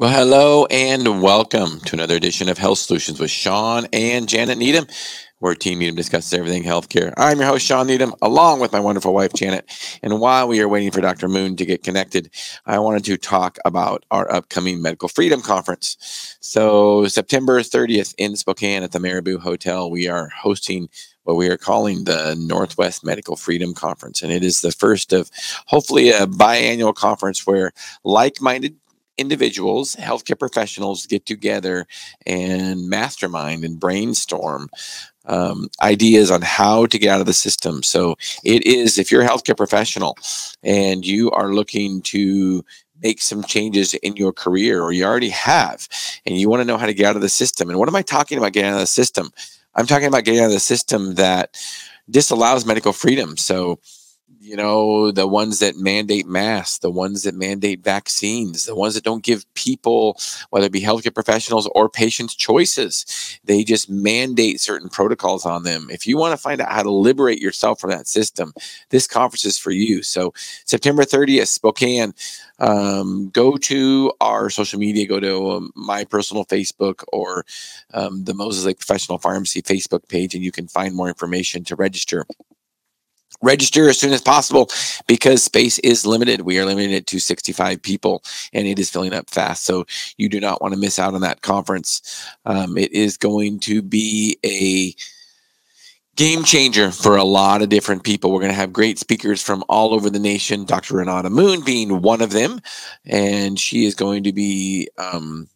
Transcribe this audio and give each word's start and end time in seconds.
Well, 0.00 0.08
hello 0.08 0.64
and 0.70 1.20
welcome 1.20 1.78
to 1.80 1.94
another 1.94 2.16
edition 2.16 2.48
of 2.48 2.56
Health 2.56 2.78
Solutions 2.78 3.20
with 3.20 3.30
Shawn 3.30 3.86
and 3.92 4.26
Janet 4.26 4.56
Needham, 4.56 4.86
where 5.40 5.54
Team 5.54 5.78
Needham 5.78 5.94
discusses 5.94 6.32
everything 6.32 6.62
healthcare. 6.62 7.12
I'm 7.18 7.36
your 7.36 7.48
host, 7.48 7.66
Shawn 7.66 7.86
Needham, 7.86 8.14
along 8.22 8.60
with 8.60 8.72
my 8.72 8.80
wonderful 8.80 9.12
wife, 9.12 9.34
Janet. 9.34 9.70
And 10.02 10.18
while 10.18 10.48
we 10.48 10.62
are 10.62 10.68
waiting 10.70 10.90
for 10.90 11.02
Dr. 11.02 11.28
Moon 11.28 11.54
to 11.56 11.66
get 11.66 11.82
connected, 11.82 12.30
I 12.64 12.78
wanted 12.78 13.04
to 13.04 13.18
talk 13.18 13.58
about 13.66 14.06
our 14.10 14.32
upcoming 14.32 14.80
Medical 14.80 15.10
Freedom 15.10 15.42
Conference. 15.42 16.38
So, 16.40 17.06
September 17.06 17.60
30th 17.60 18.14
in 18.16 18.36
Spokane 18.36 18.82
at 18.82 18.92
the 18.92 19.00
Mirabeau 19.00 19.36
Hotel, 19.38 19.90
we 19.90 20.08
are 20.08 20.30
hosting 20.30 20.88
what 21.24 21.36
we 21.36 21.50
are 21.50 21.58
calling 21.58 22.04
the 22.04 22.34
Northwest 22.38 23.04
Medical 23.04 23.36
Freedom 23.36 23.74
Conference. 23.74 24.22
And 24.22 24.32
it 24.32 24.44
is 24.44 24.62
the 24.62 24.72
first 24.72 25.12
of 25.12 25.30
hopefully 25.66 26.08
a 26.08 26.26
biannual 26.26 26.94
conference 26.94 27.46
where 27.46 27.72
like 28.02 28.40
minded 28.40 28.76
individuals, 29.20 29.96
healthcare 29.96 30.38
professionals 30.38 31.06
get 31.06 31.26
together 31.26 31.86
and 32.26 32.88
mastermind 32.88 33.64
and 33.64 33.78
brainstorm 33.78 34.68
um, 35.26 35.68
ideas 35.82 36.30
on 36.30 36.42
how 36.42 36.86
to 36.86 36.98
get 36.98 37.10
out 37.10 37.20
of 37.20 37.26
the 37.26 37.32
system. 37.32 37.82
So 37.82 38.16
it 38.44 38.66
is, 38.66 38.98
if 38.98 39.12
you're 39.12 39.22
a 39.22 39.28
healthcare 39.28 39.56
professional 39.56 40.16
and 40.62 41.06
you 41.06 41.30
are 41.30 41.52
looking 41.52 42.02
to 42.02 42.64
make 43.02 43.22
some 43.22 43.42
changes 43.44 43.94
in 43.94 44.16
your 44.16 44.32
career 44.32 44.82
or 44.82 44.92
you 44.92 45.04
already 45.04 45.30
have 45.30 45.88
and 46.26 46.36
you 46.36 46.48
want 46.48 46.60
to 46.60 46.66
know 46.66 46.76
how 46.76 46.86
to 46.86 46.94
get 46.94 47.06
out 47.06 47.16
of 47.16 47.22
the 47.22 47.28
system. 47.28 47.70
And 47.70 47.78
what 47.78 47.88
am 47.88 47.96
I 47.96 48.02
talking 48.02 48.38
about 48.38 48.52
getting 48.52 48.70
out 48.70 48.74
of 48.74 48.80
the 48.80 48.86
system? 48.86 49.30
I'm 49.74 49.86
talking 49.86 50.08
about 50.08 50.24
getting 50.24 50.40
out 50.40 50.46
of 50.46 50.52
the 50.52 50.60
system 50.60 51.14
that 51.14 51.56
disallows 52.10 52.66
medical 52.66 52.92
freedom. 52.92 53.36
So 53.36 53.78
you 54.38 54.56
know, 54.56 55.10
the 55.10 55.26
ones 55.26 55.58
that 55.58 55.76
mandate 55.76 56.26
masks, 56.26 56.78
the 56.78 56.90
ones 56.90 57.24
that 57.24 57.34
mandate 57.34 57.82
vaccines, 57.82 58.64
the 58.64 58.74
ones 58.74 58.94
that 58.94 59.04
don't 59.04 59.22
give 59.24 59.44
people, 59.54 60.18
whether 60.50 60.66
it 60.66 60.72
be 60.72 60.80
healthcare 60.80 61.14
professionals 61.14 61.68
or 61.74 61.88
patients, 61.88 62.34
choices. 62.34 63.38
They 63.44 63.64
just 63.64 63.90
mandate 63.90 64.60
certain 64.60 64.88
protocols 64.88 65.44
on 65.44 65.64
them. 65.64 65.88
If 65.90 66.06
you 66.06 66.16
want 66.16 66.32
to 66.32 66.42
find 66.42 66.60
out 66.60 66.72
how 66.72 66.82
to 66.82 66.90
liberate 66.90 67.40
yourself 67.40 67.80
from 67.80 67.90
that 67.90 68.06
system, 68.06 68.52
this 68.88 69.06
conference 69.06 69.44
is 69.44 69.58
for 69.58 69.72
you. 69.72 70.02
So, 70.02 70.32
September 70.64 71.02
30th, 71.02 71.48
Spokane. 71.48 72.14
Um, 72.58 73.30
go 73.30 73.56
to 73.56 74.12
our 74.20 74.50
social 74.50 74.78
media, 74.78 75.06
go 75.06 75.18
to 75.18 75.50
um, 75.52 75.72
my 75.74 76.04
personal 76.04 76.44
Facebook 76.44 77.02
or 77.10 77.46
um, 77.94 78.24
the 78.24 78.34
Moses 78.34 78.66
Lake 78.66 78.78
Professional 78.78 79.18
Pharmacy 79.18 79.62
Facebook 79.62 80.06
page, 80.08 80.34
and 80.34 80.44
you 80.44 80.52
can 80.52 80.68
find 80.68 80.94
more 80.94 81.08
information 81.08 81.64
to 81.64 81.76
register 81.76 82.26
register 83.42 83.88
as 83.88 83.98
soon 83.98 84.12
as 84.12 84.22
possible 84.22 84.68
because 85.06 85.42
space 85.42 85.78
is 85.80 86.06
limited. 86.06 86.42
We 86.42 86.58
are 86.58 86.64
limited 86.64 87.06
to 87.08 87.18
65 87.18 87.82
people 87.82 88.22
and 88.52 88.66
it 88.66 88.78
is 88.78 88.90
filling 88.90 89.14
up 89.14 89.30
fast. 89.30 89.64
So 89.64 89.86
you 90.16 90.28
do 90.28 90.40
not 90.40 90.60
want 90.60 90.74
to 90.74 90.80
miss 90.80 90.98
out 90.98 91.14
on 91.14 91.20
that 91.22 91.42
conference. 91.42 92.26
Um, 92.44 92.76
it 92.76 92.92
is 92.92 93.16
going 93.16 93.60
to 93.60 93.82
be 93.82 94.38
a 94.44 94.94
game 96.16 96.44
changer 96.44 96.90
for 96.90 97.16
a 97.16 97.24
lot 97.24 97.62
of 97.62 97.70
different 97.70 98.04
people. 98.04 98.30
We're 98.30 98.40
going 98.40 98.52
to 98.52 98.56
have 98.56 98.72
great 98.72 98.98
speakers 98.98 99.42
from 99.42 99.64
all 99.68 99.94
over 99.94 100.10
the 100.10 100.18
nation, 100.18 100.64
Dr. 100.64 100.96
Renata 100.96 101.30
Moon 101.30 101.62
being 101.64 102.02
one 102.02 102.20
of 102.20 102.30
them. 102.30 102.60
And 103.06 103.58
she 103.58 103.86
is 103.86 103.94
going 103.94 104.24
to 104.24 104.32
be, 104.32 104.88
um, 104.98 105.48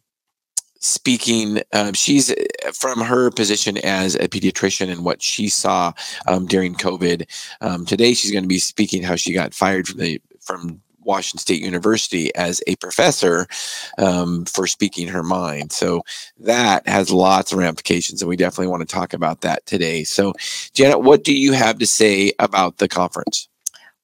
speaking. 0.79 1.61
Uh, 1.73 1.91
she's 1.93 2.31
uh, 2.31 2.35
from 2.73 3.01
her 3.01 3.31
position 3.31 3.77
as 3.79 4.15
a 4.15 4.27
pediatrician 4.27 4.91
and 4.91 5.03
what 5.03 5.21
she 5.21 5.49
saw 5.49 5.93
um, 6.27 6.45
during 6.45 6.75
COVID. 6.75 7.25
Um, 7.61 7.85
today, 7.85 8.13
she's 8.13 8.31
going 8.31 8.43
to 8.43 8.47
be 8.47 8.59
speaking 8.59 9.03
how 9.03 9.15
she 9.15 9.33
got 9.33 9.53
fired 9.53 9.87
from 9.87 9.99
the 9.99 10.21
from 10.41 10.81
Washington 11.05 11.39
State 11.39 11.61
University 11.61 12.33
as 12.35 12.61
a 12.67 12.75
professor 12.77 13.47
um, 13.97 14.45
for 14.45 14.67
speaking 14.67 15.07
her 15.07 15.23
mind. 15.23 15.71
So 15.71 16.01
that 16.39 16.87
has 16.87 17.11
lots 17.11 17.51
of 17.51 17.59
ramifications, 17.59 18.21
and 18.21 18.29
we 18.29 18.35
definitely 18.35 18.67
want 18.67 18.87
to 18.87 18.93
talk 18.93 19.13
about 19.13 19.41
that 19.41 19.65
today. 19.65 20.03
So, 20.03 20.33
Janet, 20.73 21.01
what 21.01 21.23
do 21.23 21.37
you 21.37 21.53
have 21.53 21.79
to 21.79 21.87
say 21.87 22.33
about 22.39 22.77
the 22.77 22.87
conference? 22.87 23.47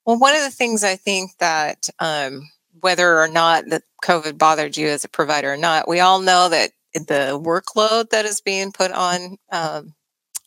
Well, 0.06 0.18
one 0.18 0.36
of 0.36 0.44
the 0.44 0.52
things 0.52 0.84
I 0.84 0.96
think 0.96 1.32
that 1.40 1.90
um, 2.00 2.50
whether 2.82 3.20
or 3.20 3.28
not 3.28 3.66
the 3.66 3.82
COVID 4.04 4.38
bothered 4.38 4.78
you 4.78 4.88
as 4.88 5.04
a 5.04 5.10
provider 5.10 5.54
or 5.54 5.58
not, 5.58 5.88
we 5.88 6.00
all 6.00 6.20
know 6.20 6.50
that 6.50 6.72
the 6.94 7.40
workload 7.42 8.10
that 8.10 8.26
is 8.26 8.42
being 8.42 8.72
put 8.72 8.92
on 8.92 9.38
um, 9.52 9.94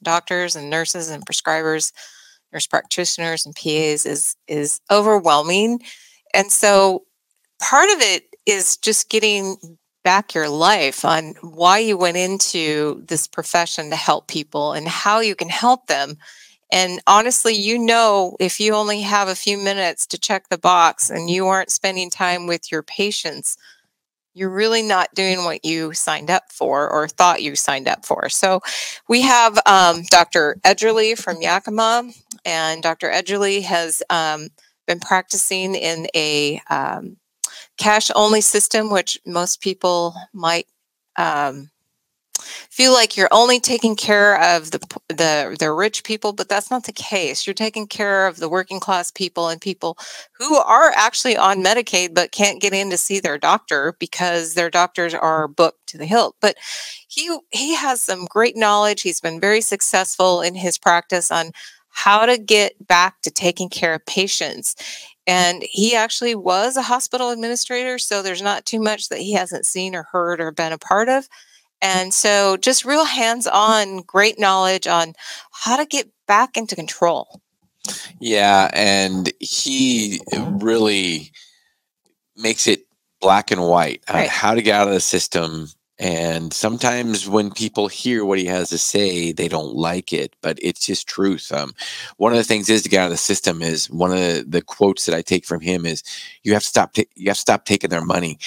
doctors 0.02 0.54
and 0.54 0.68
nurses 0.68 1.08
and 1.08 1.24
prescribers, 1.26 1.92
nurse 2.52 2.66
practitioners 2.66 3.46
and 3.46 3.54
PAs 3.54 4.04
is 4.06 4.36
is 4.46 4.80
overwhelming, 4.90 5.80
and 6.34 6.52
so 6.52 7.04
part 7.60 7.88
of 7.90 8.00
it 8.00 8.24
is 8.46 8.76
just 8.76 9.08
getting 9.08 9.56
back 10.02 10.34
your 10.34 10.50
life 10.50 11.04
on 11.04 11.34
why 11.40 11.78
you 11.78 11.96
went 11.96 12.18
into 12.18 13.02
this 13.08 13.26
profession 13.26 13.88
to 13.88 13.96
help 13.96 14.28
people 14.28 14.74
and 14.74 14.86
how 14.86 15.20
you 15.20 15.34
can 15.34 15.48
help 15.48 15.86
them 15.86 16.18
and 16.72 17.00
honestly, 17.06 17.54
you 17.54 17.78
know, 17.78 18.36
if 18.40 18.58
you 18.60 18.74
only 18.74 19.02
have 19.02 19.28
a 19.28 19.34
few 19.34 19.58
minutes 19.58 20.06
to 20.06 20.18
check 20.18 20.48
the 20.48 20.58
box 20.58 21.10
and 21.10 21.30
you 21.30 21.46
aren't 21.46 21.70
spending 21.70 22.10
time 22.10 22.46
with 22.46 22.72
your 22.72 22.82
patients, 22.82 23.56
you're 24.34 24.50
really 24.50 24.82
not 24.82 25.14
doing 25.14 25.44
what 25.44 25.64
you 25.64 25.92
signed 25.92 26.30
up 26.30 26.50
for 26.50 26.90
or 26.90 27.06
thought 27.08 27.42
you 27.42 27.54
signed 27.54 27.88
up 27.88 28.04
for. 28.04 28.28
So 28.28 28.60
we 29.08 29.22
have 29.22 29.58
um, 29.66 30.02
Dr. 30.10 30.56
Edgerly 30.64 31.16
from 31.16 31.40
Yakima, 31.40 32.10
and 32.44 32.82
Dr. 32.82 33.10
Edgerly 33.10 33.62
has 33.62 34.02
um, 34.10 34.48
been 34.86 35.00
practicing 35.00 35.74
in 35.76 36.08
a 36.14 36.60
um, 36.68 37.16
cash 37.78 38.10
only 38.14 38.40
system, 38.40 38.90
which 38.90 39.18
most 39.26 39.60
people 39.60 40.14
might 40.32 40.66
um, 41.16 41.70
feel 42.70 42.92
like 42.92 43.16
you're 43.16 43.28
only 43.32 43.60
taking 43.60 43.96
care 43.96 44.40
of 44.40 44.70
the 44.70 44.78
the 45.08 45.56
the 45.58 45.72
rich 45.72 46.04
people 46.04 46.32
but 46.32 46.48
that's 46.48 46.70
not 46.70 46.84
the 46.84 46.92
case. 46.92 47.46
You're 47.46 47.54
taking 47.54 47.86
care 47.86 48.26
of 48.26 48.38
the 48.38 48.48
working 48.48 48.80
class 48.80 49.10
people 49.10 49.48
and 49.48 49.60
people 49.60 49.98
who 50.38 50.56
are 50.56 50.92
actually 50.96 51.36
on 51.36 51.62
medicaid 51.62 52.14
but 52.14 52.32
can't 52.32 52.60
get 52.60 52.72
in 52.74 52.90
to 52.90 52.96
see 52.96 53.20
their 53.20 53.38
doctor 53.38 53.96
because 53.98 54.54
their 54.54 54.70
doctors 54.70 55.14
are 55.14 55.48
booked 55.48 55.86
to 55.88 55.98
the 55.98 56.06
hilt. 56.06 56.36
But 56.40 56.56
he 57.08 57.38
he 57.52 57.74
has 57.74 58.02
some 58.02 58.26
great 58.26 58.56
knowledge. 58.56 59.02
He's 59.02 59.20
been 59.20 59.40
very 59.40 59.60
successful 59.60 60.40
in 60.42 60.54
his 60.54 60.78
practice 60.78 61.30
on 61.30 61.52
how 61.90 62.26
to 62.26 62.36
get 62.36 62.86
back 62.86 63.22
to 63.22 63.30
taking 63.30 63.68
care 63.68 63.94
of 63.94 64.04
patients. 64.04 64.74
And 65.26 65.62
he 65.62 65.94
actually 65.94 66.34
was 66.34 66.76
a 66.76 66.82
hospital 66.82 67.30
administrator 67.30 67.98
so 67.98 68.20
there's 68.20 68.42
not 68.42 68.66
too 68.66 68.80
much 68.80 69.08
that 69.08 69.20
he 69.20 69.32
hasn't 69.32 69.64
seen 69.64 69.94
or 69.94 70.02
heard 70.10 70.40
or 70.40 70.50
been 70.50 70.72
a 70.72 70.78
part 70.78 71.08
of 71.08 71.28
and 71.84 72.14
so, 72.14 72.56
just 72.56 72.86
real 72.86 73.04
hands 73.04 73.46
on, 73.46 73.98
great 73.98 74.38
knowledge 74.38 74.86
on 74.86 75.12
how 75.52 75.76
to 75.76 75.84
get 75.84 76.08
back 76.26 76.56
into 76.56 76.74
control. 76.74 77.42
Yeah. 78.18 78.70
And 78.72 79.30
he 79.38 80.18
really 80.32 81.30
makes 82.36 82.66
it 82.66 82.86
black 83.20 83.50
and 83.50 83.68
white 83.68 84.02
on 84.08 84.16
right. 84.16 84.28
how 84.30 84.54
to 84.54 84.62
get 84.62 84.74
out 84.74 84.88
of 84.88 84.94
the 84.94 85.00
system. 85.00 85.68
And 85.98 86.54
sometimes 86.54 87.28
when 87.28 87.50
people 87.50 87.88
hear 87.88 88.24
what 88.24 88.38
he 88.38 88.46
has 88.46 88.70
to 88.70 88.78
say, 88.78 89.32
they 89.32 89.46
don't 89.46 89.74
like 89.74 90.10
it, 90.10 90.34
but 90.40 90.58
it's 90.62 90.86
just 90.86 91.06
truth. 91.06 91.52
Um, 91.52 91.74
one 92.16 92.32
of 92.32 92.38
the 92.38 92.44
things 92.44 92.70
is 92.70 92.82
to 92.84 92.88
get 92.88 93.00
out 93.00 93.06
of 93.06 93.10
the 93.10 93.18
system 93.18 93.60
is 93.60 93.90
one 93.90 94.10
of 94.10 94.16
the, 94.16 94.44
the 94.48 94.62
quotes 94.62 95.04
that 95.04 95.14
I 95.14 95.20
take 95.20 95.44
from 95.44 95.60
him 95.60 95.84
is 95.84 96.02
you 96.44 96.54
have 96.54 96.62
to 96.62 96.68
stop, 96.68 96.94
t- 96.94 97.08
you 97.14 97.28
have 97.28 97.36
to 97.36 97.42
stop 97.42 97.66
taking 97.66 97.90
their 97.90 98.04
money. 98.04 98.38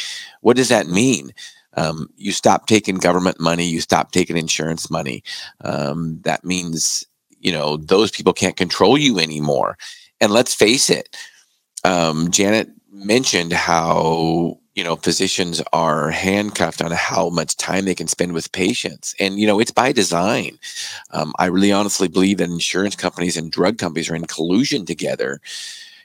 What 0.41 0.57
does 0.57 0.69
that 0.69 0.87
mean? 0.87 1.33
Um, 1.77 2.09
you 2.17 2.31
stop 2.31 2.67
taking 2.67 2.95
government 2.95 3.39
money, 3.39 3.65
you 3.65 3.79
stop 3.79 4.11
taking 4.11 4.35
insurance 4.35 4.89
money. 4.89 5.23
Um, 5.63 6.19
that 6.23 6.43
means, 6.43 7.05
you 7.39 7.51
know, 7.51 7.77
those 7.77 8.11
people 8.11 8.33
can't 8.33 8.57
control 8.57 8.97
you 8.97 9.19
anymore. 9.19 9.77
And 10.19 10.31
let's 10.31 10.55
face 10.55 10.89
it, 10.89 11.15
um, 11.83 12.31
Janet 12.31 12.69
mentioned 12.91 13.53
how, 13.53 14.59
you 14.73 14.83
know, 14.83 14.95
physicians 14.95 15.61
are 15.71 16.09
handcuffed 16.09 16.81
on 16.81 16.91
how 16.91 17.29
much 17.29 17.55
time 17.57 17.85
they 17.85 17.95
can 17.95 18.07
spend 18.07 18.33
with 18.33 18.51
patients. 18.51 19.13
And, 19.19 19.39
you 19.39 19.45
know, 19.45 19.59
it's 19.59 19.71
by 19.71 19.91
design. 19.91 20.57
Um, 21.11 21.33
I 21.37 21.45
really 21.45 21.71
honestly 21.71 22.07
believe 22.07 22.39
that 22.39 22.49
insurance 22.49 22.95
companies 22.95 23.37
and 23.37 23.51
drug 23.51 23.77
companies 23.77 24.09
are 24.09 24.15
in 24.15 24.25
collusion 24.25 24.85
together 24.85 25.39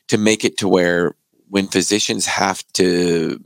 to 0.09 0.19
make 0.19 0.45
it 0.45 0.59
to 0.59 0.69
where 0.69 1.15
when 1.49 1.67
physicians 1.67 2.27
have 2.27 2.63
to 2.75 3.41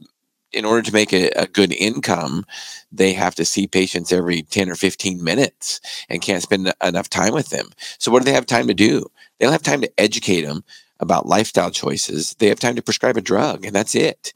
in 0.57 0.65
order 0.65 0.83
to 0.83 0.93
make 0.93 1.13
a, 1.13 1.29
a, 1.31 1.47
good 1.47 1.73
income, 1.73 2.45
they 2.91 3.13
have 3.13 3.35
to 3.35 3.45
see 3.45 3.67
patients 3.67 4.11
every 4.11 4.43
10 4.43 4.71
or 4.71 4.75
15 4.75 5.23
minutes 5.23 5.81
and 6.09 6.23
can't 6.23 6.43
spend 6.43 6.73
enough 6.83 7.11
time 7.11 7.35
with 7.35 7.51
them. 7.51 7.69
So, 7.99 8.11
what 8.11 8.21
do 8.21 8.25
they 8.25 8.33
have 8.33 8.47
time 8.47 8.67
to 8.67 8.75
do? 8.75 9.05
They 9.39 9.45
don't 9.45 9.53
have 9.53 9.63
time 9.63 9.83
to 9.83 10.01
educate 10.01 10.43
them 10.43 10.65
about 10.99 11.27
lifestyle 11.27 11.71
choices. 11.71 12.35
They 12.39 12.49
have 12.49 12.59
time 12.59 12.75
to 12.77 12.83
prescribe 12.83 13.19
a 13.19 13.21
drug, 13.21 13.67
and 13.67 13.75
that's 13.75 13.95
it. 13.95 14.33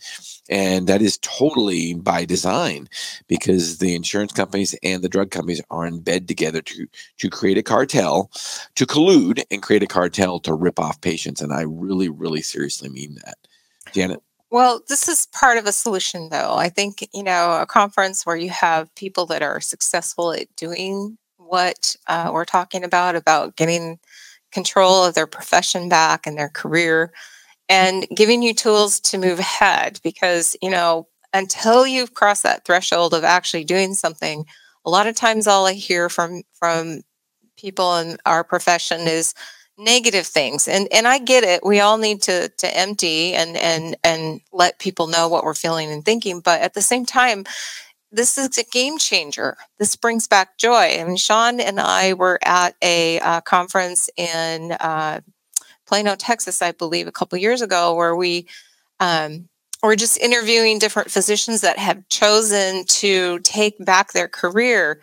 And 0.51 0.87
that 0.89 1.01
is 1.01 1.19
totally 1.19 1.95
by 1.95 2.27
design 2.27 2.89
because 3.27 3.79
the 3.79 3.95
insurance 3.95 4.33
companies 4.33 4.75
and 4.83 5.03
the 5.03 5.09
drug 5.09 5.31
companies 5.31 5.63
are 5.71 5.87
in 5.87 6.01
bed 6.01 6.29
together 6.29 6.61
to, 6.61 6.87
to 7.19 7.31
create 7.31 7.57
a 7.57 7.63
cartel, 7.63 8.31
to 8.75 8.85
collude 8.85 9.43
and 9.51 9.63
create 9.63 9.83
a 9.83 9.87
cartel 9.87 10.39
to 10.41 10.53
rip 10.53 10.79
off 10.79 11.01
patients. 11.01 11.41
And 11.41 11.53
I 11.53 11.63
really, 11.63 12.11
really 12.11 12.43
seriously 12.43 12.91
mean 12.91 13.15
that. 13.25 13.39
Janet? 13.93 14.23
Well, 14.51 14.83
this 14.89 15.09
is 15.09 15.29
part 15.33 15.59
of 15.59 15.67
a 15.67 15.73
solution, 15.73 16.29
though. 16.31 16.55
I 16.57 16.69
think, 16.69 17.09
you 17.15 17.23
know, 17.23 17.53
a 17.61 17.67
conference 17.67 18.27
where 18.27 18.37
you 18.37 18.51
have 18.51 18.93
people 18.97 19.27
that 19.27 19.43
are 19.43 19.61
successful 19.61 20.33
at 20.33 20.55
doing 20.57 21.19
what 21.37 21.97
uh, 22.09 22.31
we're 22.33 22.45
talking 22.45 22.83
about, 22.85 23.15
about 23.15 23.57
getting 23.57 23.99
control 24.53 25.05
of 25.05 25.15
their 25.15 25.27
profession 25.29 25.89
back 25.89 26.27
and 26.27 26.37
their 26.37 26.49
career 26.49 27.13
and 27.69 28.07
giving 28.17 28.43
you 28.43 28.55
tools 28.55 29.01
to 29.01 29.19
move 29.19 29.39
ahead 29.41 30.01
because, 30.05 30.57
you 30.63 30.71
know, 30.71 31.09
until 31.35 31.87
you've 31.87 32.15
crossed 32.15 32.45
that 32.45 32.65
threshold 32.65 33.15
of 33.15 33.25
actually 33.25 33.65
doing 33.65 33.95
something, 33.95 34.45
a 34.87 34.91
lot 34.91 35.07
of 35.09 35.17
times 35.17 35.47
all 35.49 35.67
I 35.67 35.75
hear 35.75 36.09
from 36.11 36.43
from 36.55 37.03
people 37.59 37.97
in 37.99 38.19
our 38.27 38.45
profession 38.45 39.03
is 39.03 39.35
negative 39.81 40.27
things. 40.27 40.69
And 40.69 40.89
and 40.93 41.09
I 41.09 41.19
get 41.19 41.43
it. 41.43 41.65
We 41.65 41.81
all 41.81 41.99
need 41.99 42.23
to 42.23 42.49
to 42.49 42.77
empty 42.77 43.35
and 43.35 43.57
and 43.57 43.97
and 44.05 44.41
let 44.53 44.79
people 44.79 45.07
know 45.07 45.29
what 45.29 45.45
we're 45.45 45.55
feeling 45.55 45.91
and 45.91 46.05
thinking. 46.05 46.41
But 46.41 46.61
at 46.61 46.75
the 46.75 46.83
same 46.83 47.07
time 47.07 47.45
this 48.13 48.37
is 48.37 48.59
a 48.59 48.65
game 48.65 48.99
changer. 48.99 49.57
This 49.79 49.95
brings 49.95 50.27
back 50.27 50.59
joy. 50.59 50.99
I 50.99 51.05
mean 51.05 51.17
Shawn 51.17 51.61
and 51.61 51.81
I 51.81 52.13
were 52.15 52.39
at 52.45 52.75
a 52.83 53.21
uh, 53.21 53.41
conference 53.41 54.11
in 54.17 54.73
uh, 54.73 55.21
Plano 55.87 56.17
Texas 56.17 56.63
I 56.63 56.73
believe 56.73 57.07
a 57.07 57.13
couple 57.13 57.39
years 57.39 57.63
ago 57.63 57.95
where 57.95 58.15
we 58.15 58.47
um, 58.99 59.49
were 59.83 59.97
just 59.97 60.19
interviewing 60.19 60.79
different 60.79 61.11
physicians 61.11 61.63
that 61.63 61.79
have 61.79 62.07
chosen 62.09 62.85
to 62.87 63.39
take 63.41 63.83
back 63.85 64.13
their 64.13 64.29
career. 64.29 65.01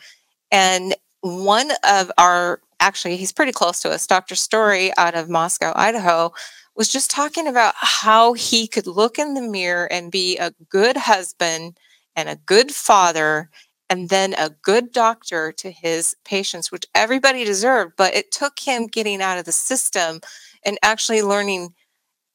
And 0.51 0.95
one 1.21 1.71
of 1.89 2.11
our 2.17 2.61
actually, 2.79 3.17
he's 3.17 3.31
pretty 3.31 3.51
close 3.51 3.79
to 3.81 3.91
us. 3.91 4.07
Dr. 4.07 4.35
Story 4.35 4.91
out 4.97 5.15
of 5.15 5.29
Moscow, 5.29 5.73
Idaho, 5.75 6.31
was 6.75 6.89
just 6.89 7.09
talking 7.09 7.47
about 7.47 7.73
how 7.77 8.33
he 8.33 8.67
could 8.67 8.87
look 8.87 9.17
in 9.17 9.33
the 9.33 9.41
mirror 9.41 9.91
and 9.91 10.11
be 10.11 10.37
a 10.37 10.53
good 10.69 10.97
husband 10.97 11.77
and 12.15 12.29
a 12.29 12.35
good 12.35 12.71
father 12.71 13.49
and 13.89 14.09
then 14.09 14.33
a 14.37 14.51
good 14.61 14.91
doctor 14.91 15.51
to 15.53 15.71
his 15.71 16.15
patients, 16.25 16.71
which 16.71 16.85
everybody 16.93 17.43
deserved. 17.45 17.93
But 17.97 18.13
it 18.13 18.31
took 18.31 18.59
him 18.59 18.87
getting 18.87 19.21
out 19.21 19.39
of 19.39 19.45
the 19.45 19.51
system 19.51 20.19
and 20.65 20.77
actually 20.83 21.21
learning 21.21 21.73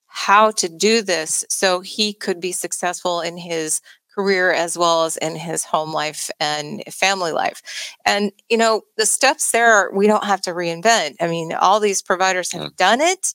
how 0.06 0.50
to 0.52 0.68
do 0.68 1.02
this 1.02 1.44
so 1.48 1.80
he 1.80 2.12
could 2.12 2.40
be 2.40 2.52
successful 2.52 3.20
in 3.20 3.38
his 3.38 3.80
career 4.14 4.52
as 4.52 4.76
well 4.76 5.04
as 5.04 5.16
in 5.16 5.36
his 5.36 5.64
home 5.64 5.92
life 5.92 6.30
and 6.38 6.82
family 6.90 7.32
life. 7.32 7.62
And, 8.04 8.32
you 8.48 8.56
know, 8.56 8.82
the 8.96 9.06
steps 9.06 9.52
there, 9.52 9.90
we 9.92 10.06
don't 10.06 10.24
have 10.24 10.42
to 10.42 10.52
reinvent. 10.52 11.16
I 11.20 11.28
mean, 11.28 11.52
all 11.52 11.80
these 11.80 12.02
providers 12.02 12.52
have 12.52 12.76
done 12.76 13.00
it. 13.00 13.34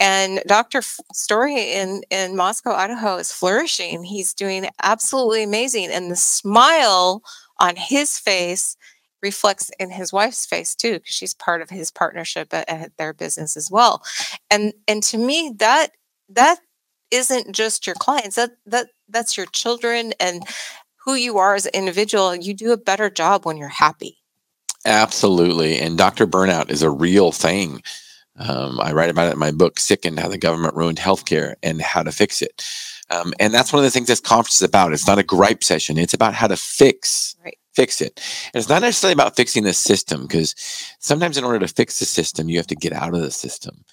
And 0.00 0.42
Dr. 0.46 0.82
Story 1.12 1.72
in, 1.72 2.02
in 2.10 2.36
Moscow, 2.36 2.72
Idaho 2.72 3.16
is 3.16 3.32
flourishing. 3.32 4.02
He's 4.02 4.34
doing 4.34 4.68
absolutely 4.82 5.44
amazing. 5.44 5.90
And 5.90 6.10
the 6.10 6.16
smile 6.16 7.22
on 7.58 7.76
his 7.76 8.18
face 8.18 8.76
reflects 9.22 9.70
in 9.80 9.90
his 9.90 10.12
wife's 10.12 10.44
face 10.44 10.74
too, 10.74 10.94
because 10.94 11.14
she's 11.14 11.34
part 11.34 11.62
of 11.62 11.70
his 11.70 11.90
partnership 11.90 12.52
at, 12.52 12.68
at 12.68 12.96
their 12.98 13.14
business 13.14 13.56
as 13.56 13.70
well. 13.70 14.02
And 14.50 14.74
and 14.86 15.02
to 15.04 15.18
me, 15.18 15.54
that 15.58 15.88
that 16.28 16.58
isn't 17.14 17.52
just 17.52 17.86
your 17.86 17.94
clients 17.94 18.36
that 18.36 18.50
that 18.66 18.88
that's 19.08 19.36
your 19.36 19.46
children 19.46 20.12
and 20.18 20.42
who 21.04 21.14
you 21.14 21.38
are 21.38 21.54
as 21.54 21.66
an 21.66 21.72
individual 21.74 22.34
you 22.34 22.52
do 22.52 22.72
a 22.72 22.76
better 22.76 23.08
job 23.08 23.46
when 23.46 23.56
you're 23.56 23.68
happy. 23.68 24.18
Absolutely 24.84 25.78
and 25.78 25.96
dr 25.96 26.26
burnout 26.26 26.70
is 26.70 26.82
a 26.82 26.90
real 26.90 27.32
thing. 27.32 27.82
Um, 28.36 28.80
i 28.80 28.92
write 28.92 29.10
about 29.10 29.28
it 29.28 29.34
in 29.34 29.38
my 29.38 29.52
book 29.52 29.78
sickened 29.78 30.18
how 30.18 30.28
the 30.28 30.38
government 30.38 30.74
ruined 30.74 30.98
healthcare 30.98 31.54
and 31.62 31.80
how 31.80 32.02
to 32.02 32.12
fix 32.12 32.42
it. 32.42 32.64
Um, 33.10 33.32
and 33.38 33.54
that's 33.54 33.72
one 33.72 33.78
of 33.80 33.84
the 33.84 33.90
things 33.90 34.08
this 34.08 34.20
conference 34.20 34.56
is 34.56 34.62
about. 34.62 34.92
It's 34.92 35.06
not 35.06 35.18
a 35.18 35.22
gripe 35.22 35.62
session 35.62 35.98
it's 35.98 36.14
about 36.14 36.34
how 36.34 36.48
to 36.48 36.56
fix 36.56 37.36
right. 37.44 37.56
fix 37.74 38.00
it. 38.00 38.20
And 38.52 38.60
it's 38.60 38.68
not 38.68 38.82
necessarily 38.82 39.12
about 39.12 39.36
fixing 39.36 39.62
the 39.62 39.72
system 39.72 40.22
because 40.22 40.54
sometimes 40.98 41.38
in 41.38 41.44
order 41.44 41.60
to 41.60 41.68
fix 41.68 42.00
the 42.00 42.06
system, 42.06 42.48
you 42.48 42.56
have 42.56 42.66
to 42.66 42.74
get 42.74 42.92
out 42.92 43.14
of 43.14 43.20
the 43.20 43.30
system. 43.30 43.84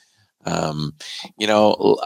Um, 0.45 0.93
you 1.37 1.47
know, 1.47 1.99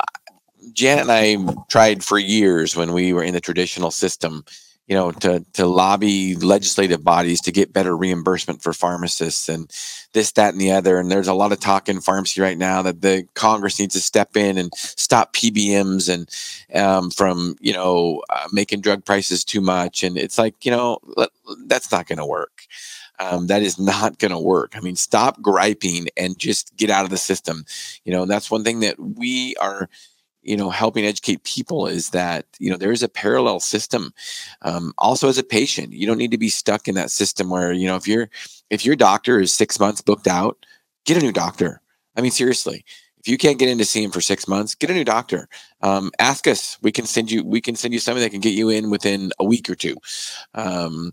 Janet 0.74 1.10
and 1.10 1.12
I 1.12 1.64
tried 1.70 2.04
for 2.04 2.18
years 2.18 2.76
when 2.76 2.94
we 2.94 3.14
were 3.14 3.24
in 3.24 3.34
the 3.34 3.42
traditional 3.42 3.92
system, 3.92 4.46
you 4.88 4.96
know, 4.96 5.12
to 5.12 5.46
to 5.54 5.66
lobby 5.66 6.36
legislative 6.36 7.04
bodies 7.04 7.42
to 7.42 7.52
get 7.52 7.74
better 7.74 7.96
reimbursement 7.96 8.62
for 8.62 8.74
pharmacists 8.74 9.50
and 9.50 9.70
this, 10.14 10.32
that, 10.34 10.54
and 10.54 10.62
the 10.62 10.72
other. 10.72 11.00
And 11.00 11.12
there's 11.12 11.28
a 11.28 11.34
lot 11.34 11.52
of 11.52 11.60
talk 11.60 11.90
in 11.90 12.02
pharmacy 12.02 12.42
right 12.42 12.58
now 12.58 12.82
that 12.84 13.02
the 13.02 13.28
Congress 13.34 13.80
needs 13.80 13.96
to 13.96 14.02
step 14.02 14.38
in 14.38 14.58
and 14.58 14.72
stop 14.76 15.34
PBMs 15.34 16.14
and 16.14 16.30
um, 16.80 17.10
from 17.10 17.56
you 17.60 17.74
know 17.74 18.22
uh, 18.30 18.48
making 18.52 18.82
drug 18.82 19.06
prices 19.06 19.44
too 19.44 19.62
much. 19.62 20.04
And 20.04 20.18
it's 20.18 20.38
like 20.38 20.66
you 20.66 20.72
know 20.72 21.00
that's 21.66 21.92
not 21.92 22.08
going 22.08 22.20
to 22.20 22.26
work. 22.26 22.66
Um, 23.20 23.48
that 23.48 23.62
is 23.62 23.80
not 23.80 24.20
going 24.20 24.32
to 24.32 24.40
work. 24.40 24.74
I 24.76 24.82
mean, 24.82 24.96
stop 24.98 25.42
griping 25.42 26.08
and 26.18 26.38
just 26.38 26.76
get 26.76 26.90
out 26.90 27.06
of 27.06 27.12
the 27.12 27.18
system. 27.18 27.66
You 28.04 28.12
know, 28.12 28.26
that's 28.26 28.52
one 28.52 28.64
thing 28.64 28.82
that 28.82 29.00
we 29.00 29.56
are 29.56 29.90
you 30.46 30.56
know 30.56 30.70
helping 30.70 31.06
educate 31.06 31.44
people 31.44 31.88
is 31.88 32.12
that 32.12 32.46
you 32.60 32.70
know 32.70 32.78
there 32.78 32.92
is 32.92 33.04
a 33.04 33.10
parallel 33.10 33.60
system 33.60 34.14
um, 34.62 34.94
also 34.98 35.28
as 35.28 35.38
a 35.38 35.44
patient. 35.44 35.94
You 35.94 36.08
don't 36.08 36.18
need 36.18 36.32
to 36.32 36.38
be 36.38 36.50
stuck 36.50 36.88
in 36.88 36.96
that 36.96 37.12
system 37.12 37.50
where 37.50 37.74
you 37.74 37.88
know 37.88 37.96
if 37.96 38.08
your 38.08 38.30
if 38.70 38.86
your 38.86 38.96
doctor 38.96 39.40
is 39.40 39.54
six 39.54 39.80
months 39.80 40.02
booked 40.02 40.28
out 40.28 40.66
get 41.06 41.18
a 41.18 41.22
new 41.22 41.34
doctor. 41.34 41.82
I 42.16 42.22
mean 42.22 42.32
seriously 42.32 42.86
if 43.26 43.30
you 43.30 43.40
can't 43.40 43.58
get 43.58 43.70
in 43.70 43.80
to 43.80 43.86
see 43.86 44.04
him 44.04 44.12
for 44.12 44.22
six 44.22 44.48
months 44.48 44.76
get 44.76 44.92
a 44.92 44.94
new 44.94 45.04
doctor. 45.04 45.50
Um, 45.82 46.12
ask 46.20 46.48
us. 46.48 46.78
We 46.84 46.92
can 46.92 47.06
send 47.06 47.32
you 47.32 47.44
we 47.44 47.60
can 47.60 47.76
send 47.76 47.92
you 47.92 48.00
somebody 48.00 48.24
that 48.24 48.30
can 48.30 48.40
get 48.40 48.54
you 48.54 48.70
in 48.70 48.92
within 48.92 49.32
a 49.40 49.44
week 49.44 49.68
or 49.68 49.74
two. 49.74 49.96
Um, 50.54 51.12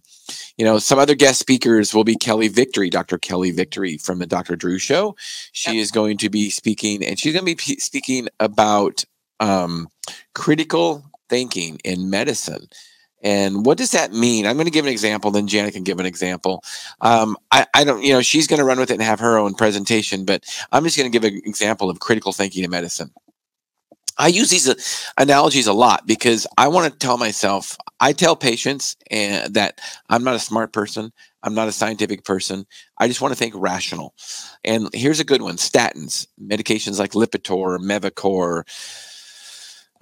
you 0.58 0.64
know 0.64 0.78
some 0.78 0.98
other 0.98 1.14
guest 1.14 1.40
speakers 1.40 1.94
will 1.94 2.04
be 2.04 2.14
kelly 2.14 2.48
victory 2.48 2.90
dr 2.90 3.16
kelly 3.18 3.50
victory 3.50 3.96
from 3.96 4.18
the 4.18 4.26
dr 4.26 4.54
drew 4.56 4.78
show. 4.78 5.16
She 5.52 5.72
yep. 5.72 5.82
is 5.82 5.90
going 5.90 6.18
to 6.18 6.28
be 6.28 6.50
speaking 6.50 7.02
and 7.02 7.18
she's 7.18 7.32
going 7.32 7.46
to 7.46 7.50
be 7.50 7.54
p- 7.54 7.80
speaking 7.80 8.28
about 8.38 9.04
um, 9.42 9.88
critical 10.34 11.04
thinking 11.28 11.78
in 11.84 12.08
medicine. 12.08 12.68
And 13.24 13.64
what 13.64 13.78
does 13.78 13.92
that 13.92 14.12
mean? 14.12 14.46
I'm 14.46 14.56
going 14.56 14.66
to 14.66 14.72
give 14.72 14.84
an 14.84 14.92
example, 14.92 15.30
then 15.30 15.46
Janet 15.46 15.74
can 15.74 15.84
give 15.84 16.00
an 16.00 16.06
example. 16.06 16.64
Um, 17.00 17.36
I, 17.52 17.66
I, 17.74 17.84
don't, 17.84 18.02
you 18.02 18.12
know, 18.12 18.22
she's 18.22 18.46
going 18.46 18.58
to 18.58 18.64
run 18.64 18.78
with 18.78 18.90
it 18.90 18.94
and 18.94 19.02
have 19.02 19.20
her 19.20 19.38
own 19.38 19.54
presentation, 19.54 20.24
but 20.24 20.44
I'm 20.72 20.84
just 20.84 20.96
going 20.96 21.10
to 21.10 21.18
give 21.18 21.24
an 21.24 21.40
example 21.44 21.88
of 21.88 22.00
critical 22.00 22.32
thinking 22.32 22.64
in 22.64 22.70
medicine. 22.70 23.10
I 24.18 24.28
use 24.28 24.50
these 24.50 24.68
uh, 24.68 24.74
analogies 25.18 25.66
a 25.66 25.72
lot 25.72 26.06
because 26.06 26.46
I 26.58 26.68
want 26.68 26.92
to 26.92 26.98
tell 26.98 27.16
myself, 27.16 27.76
I 28.00 28.12
tell 28.12 28.36
patients 28.36 28.96
uh, 29.10 29.48
that 29.50 29.80
I'm 30.08 30.24
not 30.24 30.34
a 30.34 30.40
smart 30.40 30.72
person. 30.72 31.12
I'm 31.42 31.54
not 31.54 31.68
a 31.68 31.72
scientific 31.72 32.24
person. 32.24 32.66
I 32.98 33.08
just 33.08 33.20
want 33.20 33.32
to 33.32 33.38
think 33.38 33.54
rational. 33.56 34.14
And 34.64 34.88
here's 34.92 35.20
a 35.20 35.24
good 35.24 35.42
one 35.42 35.56
statins, 35.56 36.26
medications 36.40 36.98
like 36.98 37.12
Lipitor, 37.12 37.78
Mevacor, 37.78 38.64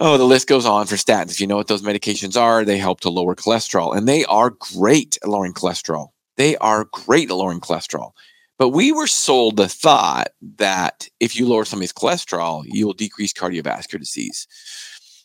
Oh, 0.02 0.16
the 0.16 0.24
list 0.24 0.48
goes 0.48 0.64
on 0.64 0.86
for 0.86 0.96
statins. 0.96 1.30
If 1.30 1.42
you 1.42 1.46
know 1.46 1.56
what 1.56 1.68
those 1.68 1.82
medications 1.82 2.40
are, 2.40 2.64
they 2.64 2.78
help 2.78 3.00
to 3.00 3.10
lower 3.10 3.34
cholesterol, 3.34 3.94
and 3.94 4.08
they 4.08 4.24
are 4.24 4.48
great 4.48 5.18
at 5.22 5.28
lowering 5.28 5.52
cholesterol. 5.52 6.08
They 6.38 6.56
are 6.56 6.86
great 6.86 7.28
at 7.28 7.36
lowering 7.36 7.60
cholesterol. 7.60 8.12
But 8.56 8.70
we 8.70 8.92
were 8.92 9.06
sold 9.06 9.58
the 9.58 9.68
thought 9.68 10.28
that 10.56 11.06
if 11.20 11.36
you 11.38 11.46
lower 11.46 11.66
somebody's 11.66 11.92
cholesterol, 11.92 12.64
you 12.66 12.86
will 12.86 12.94
decrease 12.94 13.34
cardiovascular 13.34 13.98
disease. 13.98 14.46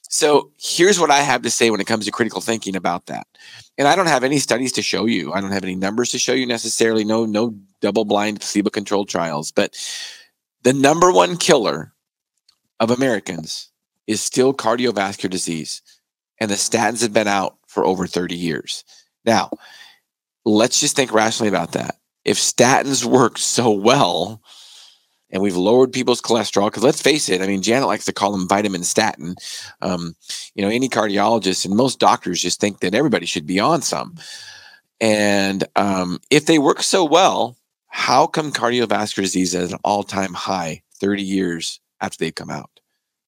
So 0.10 0.51
here's 0.58 1.00
what 1.00 1.12
I 1.12 1.20
have 1.20 1.41
to 1.44 1.50
say 1.50 1.70
when 1.70 1.79
it 1.79 1.88
comes 1.88 2.05
to 2.05 2.12
critical 2.12 2.41
thinking 2.41 2.75
about 2.75 3.05
that. 3.05 3.27
And 3.77 3.88
I 3.88 3.96
don't 3.96 4.08
have 4.08 4.24
any 4.25 4.39
studies 4.39 4.74
to 4.74 4.82
show 4.82 5.05
you. 5.05 5.32
I 5.32 5.39
don't 5.39 5.51
have 5.51 5.63
any 5.63 5.75
numbers 5.75 6.12
to 6.12 6.20
show 6.20 6.34
you 6.34 6.46
necessarily. 6.46 7.05
No, 7.05 7.25
no 7.25 7.55
double-blind 7.79 8.41
placebo-controlled 8.41 9.08
trials. 9.08 9.51
But 9.51 9.77
the 10.63 10.74
number 10.74 11.12
one 11.12 11.38
killer 11.38 11.94
of 12.79 12.91
Americans 12.91 13.70
is 14.08 14.22
still 14.22 14.54
cardiovascular 14.54 15.30
disease. 15.30 15.82
And 16.40 16.52
the 16.52 16.56
statins 16.56 17.02
have 17.02 17.14
been 17.14 17.28
out 17.28 17.58
for 17.68 17.86
over 17.86 18.08
30 18.08 18.36
years. 18.36 18.84
Now, 19.26 19.52
let's 20.44 20.80
just 20.80 20.96
think 20.96 21.14
rationally 21.14 21.50
about 21.50 21.72
that. 21.74 21.96
If 22.24 22.38
statins 22.38 23.06
work 23.06 23.38
so 23.38 23.72
well, 23.72 24.42
and 25.32 25.42
we've 25.42 25.56
lowered 25.56 25.92
people's 25.92 26.22
cholesterol, 26.22 26.68
because 26.68 26.84
let's 26.84 27.02
face 27.02 27.30
it, 27.30 27.42
I 27.42 27.48
mean, 27.48 27.62
Janet 27.62 27.88
likes 27.88 28.06
to 28.06 28.14
call 28.14 28.32
them 28.32 28.48
vitamin 28.48 28.84
statin. 28.84 29.36
Um, 29.82 30.16
you 30.54 30.62
know, 30.64 30.70
any 30.70 30.88
cardiologist 30.88 31.66
and 31.66 31.76
most 31.76 32.00
doctors 32.00 32.42
just 32.42 32.60
think 32.60 32.80
that 32.80 32.96
everybody 32.96 33.26
should 33.26 33.46
be 33.46 33.60
on 33.60 33.82
some. 33.82 34.16
And 35.02 35.66
um, 35.76 36.20
if 36.30 36.46
they 36.46 36.60
work 36.60 36.82
so 36.82 37.04
well, 37.04 37.58
how 37.88 38.28
come 38.28 38.52
cardiovascular 38.52 39.24
disease 39.24 39.54
is 39.54 39.72
at 39.72 39.72
an 39.72 39.80
all 39.84 40.04
time 40.04 40.34
high 40.34 40.84
30 40.96 41.24
years 41.24 41.80
after 42.02 42.18
they've 42.18 42.34
come 42.34 42.50
out? 42.50 42.75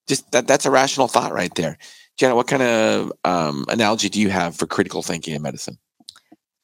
Just 0.07 0.31
that 0.31 0.47
that's 0.47 0.65
a 0.65 0.71
rational 0.71 1.07
thought 1.07 1.33
right 1.33 1.53
there. 1.55 1.77
Janet, 2.17 2.35
what 2.35 2.47
kind 2.47 2.63
of 2.63 3.11
um, 3.23 3.65
analogy 3.69 4.09
do 4.09 4.19
you 4.19 4.29
have 4.29 4.55
for 4.55 4.65
critical 4.65 5.03
thinking 5.03 5.35
in 5.35 5.41
medicine? 5.41 5.77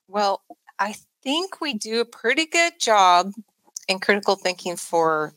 Well, 0.07 0.41
I 0.79 0.95
think 1.21 1.61
we 1.61 1.73
do 1.73 2.01
a 2.01 2.05
pretty 2.05 2.45
good 2.45 2.73
job 2.79 3.33
in 3.87 3.99
critical 3.99 4.35
thinking 4.35 4.75
for 4.75 5.33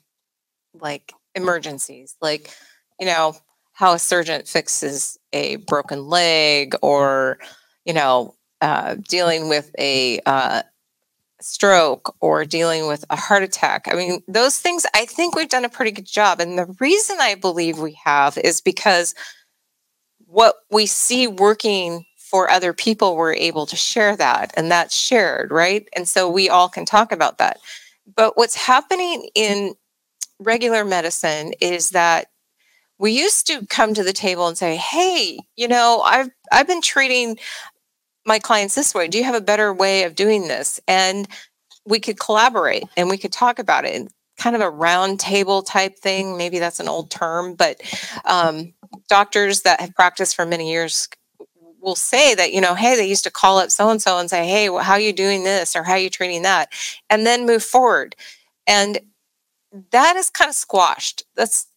like 0.75 1.13
emergencies. 1.35 2.17
Like, 2.21 2.51
you 2.99 3.07
know, 3.07 3.37
how 3.73 3.93
a 3.93 3.99
surgeon 3.99 4.43
fixes 4.45 5.19
a 5.33 5.57
broken 5.57 6.07
leg 6.07 6.75
or, 6.81 7.39
you 7.85 7.93
know, 7.93 8.35
uh, 8.63 8.97
dealing 9.09 9.49
with 9.51 9.71
a 9.79 10.21
uh, 10.25 10.63
stroke 11.41 12.15
or 12.21 12.45
dealing 12.45 12.87
with 12.87 13.05
a 13.11 13.17
heart 13.17 13.43
attack. 13.43 13.87
I 13.91 13.95
mean, 13.95 14.23
those 14.27 14.59
things, 14.59 14.87
I 14.95 15.05
think 15.05 15.35
we've 15.35 15.49
done 15.49 15.65
a 15.65 15.71
pretty 15.71 15.91
good 15.91 16.07
job. 16.07 16.41
And 16.41 16.59
the 16.59 16.75
reason 16.81 17.19
I 17.21 17.35
believe 17.35 17.79
we 17.79 17.99
have 18.05 18.39
is 18.39 18.61
because 18.61 19.15
what 20.27 20.57
we 20.71 20.87
see 20.87 21.27
working 21.27 22.05
for 22.19 22.51
other 22.51 22.73
people, 22.73 23.17
we're 23.17 23.35
able 23.35 23.67
to 23.67 23.77
share 23.77 24.17
that, 24.17 24.53
and 24.57 24.71
that's 24.71 24.97
shared, 24.97 25.53
right? 25.53 25.89
And 25.95 26.09
so 26.09 26.29
we 26.29 26.49
all 26.49 26.69
can 26.69 26.85
talk 26.85 27.13
about 27.13 27.39
that. 27.39 27.59
But 28.17 28.37
what's 28.37 28.57
happening 28.57 29.29
in 29.35 29.75
regular 30.39 30.85
medicine 30.85 31.53
is 31.61 31.91
that 31.91 32.27
we 32.99 33.13
used 33.13 33.47
to 33.49 33.67
come 33.67 33.95
to 33.95 34.03
the 34.03 34.13
table 34.13 34.49
and 34.49 34.57
say, 34.57 34.77
"Hey, 34.77 35.39
you 35.57 35.69
know, 35.69 36.01
I've 36.05 36.31
I've 36.51 36.67
been 36.67 36.83
treating 36.83 37.39
my 38.27 38.39
clients 38.39 38.75
this 38.75 38.95
way. 38.95 39.09
Do 39.09 39.19
you 39.19 39.25
have 39.25 39.35
a 39.35 39.41
better 39.41 39.73
way 39.73 40.05
of 40.05 40.15
doing 40.15 40.49
this?" 40.49 40.81
And 40.89 41.29
we 41.87 42.01
could 42.01 42.19
collaborate 42.19 42.85
and 42.97 43.09
we 43.09 43.19
could 43.19 43.33
talk 43.33 43.59
about 43.59 43.85
it. 43.85 44.13
Kind 44.39 44.57
of 44.57 44.63
a 44.63 44.71
round 44.71 45.21
table 45.21 45.63
type 45.63 45.99
thing. 45.99 46.37
Maybe 46.37 46.59
that's 46.59 46.81
an 46.81 46.89
old 46.89 47.11
term, 47.11 47.55
but 47.55 47.81
um, 48.25 48.75
doctors 49.09 49.63
that 49.63 49.81
have 49.81 49.95
practiced 49.95 50.37
for 50.37 50.45
many 50.45 50.71
years 50.71 51.09
will 51.81 51.95
say 51.95 52.35
that 52.35 52.53
you 52.53 52.61
know 52.61 52.75
hey 52.75 52.97
they 52.97 53.07
used 53.07 53.25
to 53.25 53.31
call 53.31 53.59
up 53.59 53.71
so 53.71 53.89
and 53.89 54.03
so 54.03 54.19
and 54.19 54.29
say 54.29 54.45
hey 54.47 54.69
well, 54.69 54.83
how 54.83 54.95
are 54.95 55.01
you 55.01 55.13
doing 55.13 55.45
this 55.45 55.77
or 55.77 55.85
how 55.85 55.93
are 55.93 55.99
you 55.99 56.11
treating 56.11 56.43
that 56.43 56.69
and 57.09 57.25
then 57.25 57.47
move 57.47 57.63
forward 57.63 58.17
and 58.67 58.99
that 59.93 60.17
is 60.17 60.29
kind 60.29 60.49
of 60.49 60.55
squashed 60.55 61.23
that's 61.37 61.69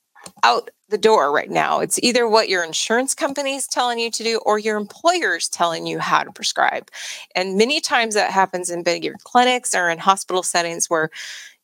out 0.44 0.72
the 0.90 0.98
door 0.98 1.32
right 1.32 1.50
now. 1.50 1.80
It's 1.80 2.00
either 2.02 2.28
what 2.28 2.50
your 2.50 2.64
insurance 2.64 3.14
company 3.14 3.56
is 3.56 3.68
telling 3.68 4.00
you 4.00 4.12
to 4.12 4.24
do 4.24 4.40
or 4.46 4.60
your 4.60 4.78
employer 4.78 5.36
is 5.36 5.48
telling 5.48 5.86
you 5.86 6.00
how 6.00 6.24
to 6.24 6.32
prescribe. 6.32 6.90
And 7.36 7.58
many 7.58 7.80
times 7.80 8.16
that 8.16 8.32
happens 8.32 8.70
in 8.70 8.84
bigger 8.84 9.16
clinics 9.24 9.74
or 9.76 9.90
in 9.90 10.00
hospital 10.00 10.44
settings 10.44 10.90
where, 10.90 11.10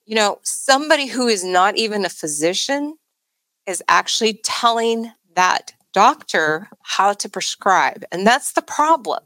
you 0.05 0.15
know, 0.15 0.39
somebody 0.43 1.07
who 1.07 1.27
is 1.27 1.43
not 1.43 1.75
even 1.77 2.05
a 2.05 2.09
physician 2.09 2.97
is 3.65 3.83
actually 3.87 4.39
telling 4.43 5.11
that 5.35 5.73
doctor 5.93 6.69
how 6.83 7.13
to 7.13 7.29
prescribe. 7.29 8.03
And 8.11 8.25
that's 8.25 8.53
the 8.53 8.61
problem. 8.61 9.23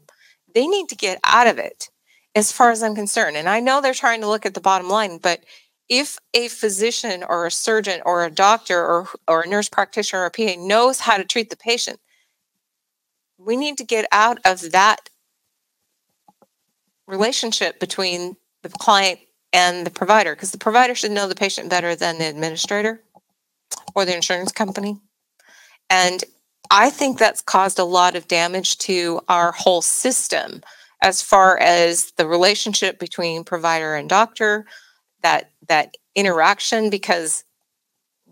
They 0.54 0.66
need 0.66 0.88
to 0.88 0.96
get 0.96 1.20
out 1.24 1.46
of 1.46 1.58
it 1.58 1.90
as 2.34 2.52
far 2.52 2.70
as 2.70 2.82
I'm 2.82 2.94
concerned. 2.94 3.36
And 3.36 3.48
I 3.48 3.60
know 3.60 3.80
they're 3.80 3.92
trying 3.92 4.20
to 4.20 4.28
look 4.28 4.46
at 4.46 4.54
the 4.54 4.60
bottom 4.60 4.88
line, 4.88 5.18
but 5.18 5.44
if 5.90 6.18
a 6.32 6.46
physician 6.48 7.24
or 7.28 7.44
a 7.44 7.50
surgeon 7.50 8.00
or 8.06 8.24
a 8.24 8.30
doctor 8.30 8.78
or, 8.78 9.08
or 9.26 9.42
a 9.42 9.48
nurse 9.48 9.68
practitioner 9.68 10.22
or 10.22 10.26
a 10.26 10.30
PA 10.30 10.54
knows 10.56 11.00
how 11.00 11.16
to 11.16 11.24
treat 11.24 11.50
the 11.50 11.56
patient, 11.56 11.98
we 13.36 13.56
need 13.56 13.76
to 13.76 13.84
get 13.84 14.06
out 14.12 14.38
of 14.44 14.70
that 14.70 15.10
relationship 17.08 17.80
between 17.80 18.36
the 18.62 18.68
client 18.68 19.18
and 19.52 19.84
the 19.84 19.90
provider 19.90 20.34
because 20.34 20.52
the 20.52 20.58
provider 20.58 20.94
should 20.94 21.10
know 21.10 21.26
the 21.26 21.34
patient 21.34 21.68
better 21.68 21.96
than 21.96 22.18
the 22.18 22.28
administrator 22.28 23.02
or 23.96 24.04
the 24.04 24.14
insurance 24.14 24.52
company. 24.52 24.96
And 25.88 26.22
I 26.70 26.90
think 26.90 27.18
that's 27.18 27.42
caused 27.42 27.80
a 27.80 27.84
lot 27.84 28.14
of 28.14 28.28
damage 28.28 28.78
to 28.78 29.20
our 29.28 29.50
whole 29.50 29.82
system 29.82 30.62
as 31.02 31.20
far 31.20 31.58
as 31.58 32.12
the 32.12 32.28
relationship 32.28 33.00
between 33.00 33.42
provider 33.42 33.96
and 33.96 34.08
doctor, 34.08 34.66
that 35.22 35.50
that 35.68 35.96
interaction 36.14 36.90
because 36.90 37.44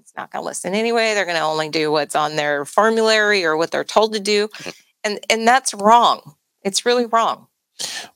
it's 0.01 0.13
not 0.17 0.31
going 0.31 0.43
to 0.43 0.47
listen 0.47 0.75
anyway. 0.75 1.15
They're 1.15 1.25
going 1.25 1.37
to 1.37 1.43
only 1.43 1.69
do 1.69 1.91
what's 1.93 2.17
on 2.17 2.37
their 2.37 2.65
formulary 2.65 3.45
or 3.45 3.57
what 3.57 3.71
they're 3.71 3.85
told 3.85 4.15
to 4.15 4.21
do. 4.21 4.49
And 5.05 5.21
and 5.31 5.47
that's 5.47 5.75
wrong. 5.75 6.35
It's 6.63 6.85
really 6.85 7.07
wrong. 7.07 7.47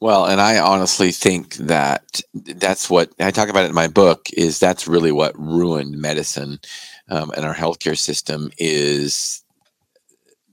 Well, 0.00 0.26
and 0.26 0.40
I 0.40 0.58
honestly 0.58 1.12
think 1.12 1.54
that 1.54 2.20
that's 2.34 2.90
what 2.90 3.12
I 3.20 3.30
talk 3.30 3.48
about 3.48 3.64
in 3.64 3.74
my 3.74 3.86
book 3.86 4.28
is 4.32 4.58
that's 4.58 4.88
really 4.88 5.12
what 5.12 5.38
ruined 5.38 5.96
medicine 5.96 6.58
um, 7.08 7.32
and 7.36 7.44
our 7.44 7.54
healthcare 7.54 7.96
system 7.96 8.50
is 8.58 9.41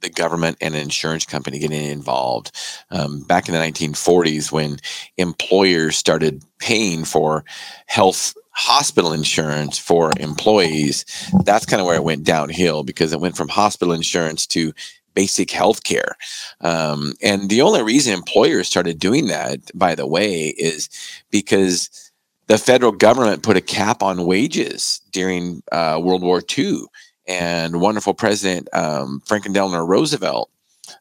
the 0.01 0.09
government 0.09 0.57
and 0.61 0.75
an 0.75 0.81
insurance 0.81 1.25
company 1.25 1.59
getting 1.59 1.83
involved. 1.83 2.51
Um, 2.91 3.21
back 3.21 3.47
in 3.47 3.53
the 3.53 3.59
1940s, 3.59 4.51
when 4.51 4.79
employers 5.17 5.97
started 5.97 6.43
paying 6.59 7.05
for 7.05 7.43
health 7.87 8.33
hospital 8.51 9.13
insurance 9.13 9.77
for 9.77 10.11
employees, 10.19 11.05
that's 11.45 11.65
kind 11.65 11.79
of 11.79 11.87
where 11.87 11.95
it 11.95 12.03
went 12.03 12.25
downhill 12.25 12.83
because 12.83 13.13
it 13.13 13.19
went 13.19 13.37
from 13.37 13.47
hospital 13.47 13.93
insurance 13.93 14.45
to 14.47 14.73
basic 15.13 15.51
health 15.51 15.83
care. 15.83 16.15
Um, 16.61 17.13
and 17.21 17.49
the 17.49 17.61
only 17.61 17.83
reason 17.83 18.13
employers 18.13 18.67
started 18.67 18.99
doing 18.99 19.27
that, 19.27 19.59
by 19.73 19.95
the 19.95 20.07
way, 20.07 20.49
is 20.49 20.89
because 21.31 22.11
the 22.47 22.57
federal 22.57 22.91
government 22.91 23.43
put 23.43 23.57
a 23.57 23.61
cap 23.61 24.01
on 24.01 24.25
wages 24.25 25.01
during 25.11 25.61
uh, 25.71 25.99
World 26.03 26.21
War 26.21 26.41
II. 26.57 26.83
And 27.29 27.79
wonderful 27.79 28.13
President 28.13 28.67
um, 28.73 29.21
Franklin 29.25 29.53
Delano 29.53 29.85
Roosevelt 29.85 30.49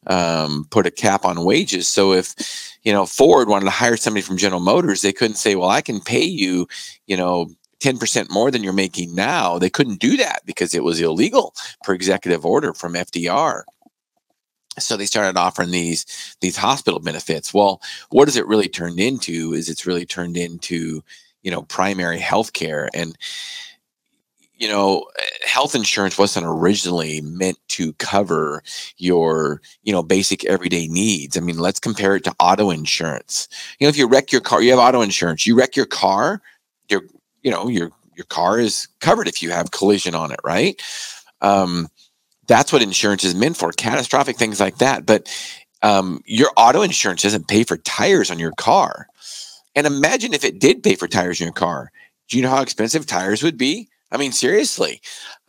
um, 0.07 0.67
put 0.71 0.87
a 0.87 0.91
cap 0.91 1.25
on 1.25 1.45
wages. 1.45 1.89
So 1.89 2.13
if 2.13 2.35
you 2.85 2.93
know 2.93 3.07
Ford 3.07 3.49
wanted 3.49 3.65
to 3.65 3.71
hire 3.71 3.97
somebody 3.97 4.23
from 4.23 4.37
General 4.37 4.61
Motors, 4.61 5.03
they 5.03 5.13
couldn't 5.13 5.37
say, 5.37 5.57
"Well, 5.57 5.71
I 5.71 5.81
can 5.81 6.01
pay 6.01 6.25
you, 6.25 6.69
you 7.07 7.17
know." 7.17 7.51
10% 7.81 8.29
more 8.29 8.51
than 8.51 8.65
you're 8.65 8.73
making 8.73 9.15
now. 9.15 9.57
They 9.57 9.71
couldn't 9.71 10.01
do 10.01 10.17
that 10.17 10.41
because 10.45 10.75
it 10.75 10.83
was 10.83 11.01
illegal 11.01 11.55
per 11.85 11.95
executive 11.95 12.45
order 12.45 12.75
from 12.75 12.95
FDR 12.95 13.63
so 14.81 14.97
they 14.97 15.07
started 15.07 15.37
offering 15.37 15.71
these 15.71 16.37
these 16.41 16.57
hospital 16.57 17.01
benefits 17.01 17.53
well 17.53 17.81
what 18.11 18.29
has 18.29 18.37
it 18.37 18.47
really 18.47 18.69
turned 18.69 19.01
into 19.01 19.53
is 19.53 19.69
it's 19.69 19.87
really 19.87 20.07
turned 20.07 20.37
into 20.37 21.03
you 21.43 21.51
know 21.51 21.63
primary 21.63 22.19
health 22.19 22.53
care 22.53 22.89
and 22.95 23.17
you 24.59 24.69
know, 24.69 25.05
health 25.47 25.75
insurance 25.75 26.19
wasn't 26.19 26.45
originally 26.45 27.21
meant 27.21 27.59
to 27.69 27.93
cover 27.95 28.63
your, 28.97 29.63
you 29.85 29.93
know, 29.93 30.03
basic 30.03 30.45
everyday 30.45 30.89
needs. 30.89 31.37
I 31.37 31.41
mean, 31.41 31.59
let's 31.59 31.79
compare 31.79 32.17
it 32.17 32.25
to 32.25 32.35
auto 32.41 32.71
insurance. 32.71 33.49
You 33.79 33.87
know, 33.87 33.89
if 33.89 33.97
you 33.97 34.09
wreck 34.09 34.33
your 34.33 34.41
car, 34.41 34.61
you 34.61 34.71
have 34.71 34.81
auto 34.81 35.01
insurance. 35.01 35.47
You 35.47 35.57
wreck 35.57 35.77
your 35.77 35.87
car, 35.87 36.43
your, 36.89 37.03
you 37.43 37.51
know, 37.51 37.69
your 37.69 37.91
your 38.17 38.27
car 38.27 38.59
is 38.59 38.89
covered 39.01 39.29
if 39.29 39.41
you 39.41 39.51
have 39.51 39.71
collision 39.71 40.17
on 40.17 40.33
it, 40.33 40.41
right? 40.45 40.83
Um, 41.41 41.87
that's 42.49 42.73
what 42.73 42.83
insurance 42.83 43.23
is 43.23 43.37
meant 43.37 43.57
for, 43.57 43.71
catastrophic 43.71 44.37
things 44.37 44.59
like 44.59 44.79
that. 44.79 45.07
But 45.07 45.33
um, 45.83 46.21
your 46.27 46.51
auto 46.57 46.83
insurance 46.83 47.23
doesn't 47.23 47.47
pay 47.47 47.63
for 47.63 47.77
tires 47.77 48.33
on 48.33 48.41
your 48.41 48.51
car. 48.53 49.07
And 49.77 49.87
imagine 49.87 50.35
if 50.35 50.45
it 50.45 50.59
did 50.59 50.83
pay 50.83 50.97
for 50.97 51.07
tires 51.07 51.41
in 51.41 51.45
your 51.45 51.55
car. 51.55 51.93
Do 52.29 52.37
you 52.37 52.43
know 52.43 52.51
how 52.51 52.63
expensive 52.63 53.07
tires 53.07 53.45
would 53.45 53.57
be? 53.57 53.89
I 54.11 54.17
mean, 54.17 54.33
seriously. 54.33 55.01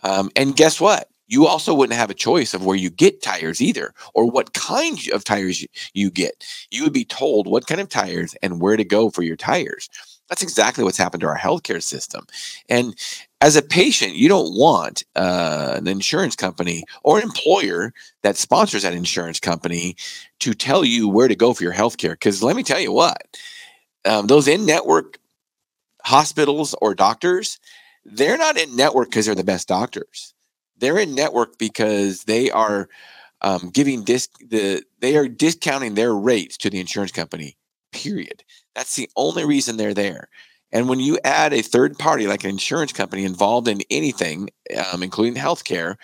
Um, 0.04 0.30
and 0.36 0.56
guess 0.56 0.80
what? 0.80 1.10
You 1.28 1.46
also 1.46 1.76
wouldn't 1.76 2.00
have 2.00 2.10
a 2.10 2.16
choice 2.16 2.54
of 2.56 2.66
where 2.66 2.76
you 2.76 2.90
get 2.90 3.22
tires 3.22 3.62
either, 3.62 3.94
or 4.16 4.30
what 4.30 4.54
kind 4.54 4.98
of 5.14 5.24
tires 5.24 5.64
you 5.94 6.10
get. 6.10 6.44
You 6.72 6.84
would 6.84 6.94
be 6.94 7.06
told 7.06 7.48
what 7.48 7.68
kind 7.68 7.80
of 7.80 7.88
tires 7.88 8.36
and 8.42 8.60
where 8.60 8.76
to 8.76 8.84
go 8.84 9.12
for 9.12 9.22
your 9.22 9.36
tires. 9.36 9.90
That's 10.28 10.42
exactly 10.44 10.84
what's 10.84 10.98
happened 10.98 11.22
to 11.22 11.28
our 11.28 11.38
healthcare 11.38 11.82
system. 11.82 12.26
And 12.68 12.96
as 13.42 13.56
a 13.56 13.62
patient, 13.62 14.16
you 14.16 14.28
don't 14.28 14.56
want 14.56 15.04
uh, 15.16 15.74
an 15.76 15.88
insurance 15.88 16.36
company 16.36 16.84
or 17.04 17.18
an 17.18 17.24
employer 17.24 17.94
that 18.22 18.38
sponsors 18.38 18.84
that 18.84 18.94
insurance 18.94 19.40
company 19.40 19.96
to 20.40 20.54
tell 20.54 20.84
you 20.84 21.08
where 21.08 21.28
to 21.28 21.36
go 21.36 21.54
for 21.54 21.64
your 21.64 21.74
healthcare. 21.74 22.12
Because 22.12 22.44
let 22.44 22.56
me 22.56 22.64
tell 22.64 22.80
you 22.80 22.92
what, 22.92 23.38
um, 24.06 24.28
those 24.28 24.48
in 24.48 24.66
network 24.66 25.18
hospitals 26.04 26.76
or 26.82 26.96
doctors, 26.96 27.60
they're 28.06 28.38
not 28.38 28.58
in 28.58 28.76
network 28.76 29.10
because 29.10 29.26
they're 29.26 29.36
the 29.36 29.44
best 29.44 29.68
doctors. 29.68 30.34
They're 30.78 30.98
in 30.98 31.16
network 31.16 31.58
because 31.58 32.24
they 32.24 32.50
are 32.50 32.90
um, 33.42 33.70
giving 33.72 34.04
disc 34.04 34.32
the 34.40 34.84
they 35.00 35.16
are 35.16 35.28
discounting 35.28 35.96
their 35.96 36.14
rates 36.14 36.58
to 36.58 36.70
the 36.70 36.80
insurance 36.80 37.12
company. 37.12 37.58
Period. 37.92 38.44
That's 38.76 38.96
the 38.96 39.10
only 39.16 39.46
reason 39.46 39.78
they're 39.78 39.94
there. 39.94 40.30
And 40.72 40.88
when 40.88 41.00
you 41.00 41.20
add 41.24 41.54
a 41.54 41.62
third 41.62 41.98
party 41.98 42.28
like 42.28 42.44
an 42.44 42.52
insurance 42.52 42.94
company 42.94 43.26
involved 43.26 43.68
in 43.68 43.82
anything, 43.90 44.50
um, 44.92 45.02
including 45.02 45.42
healthcare, 45.42 45.96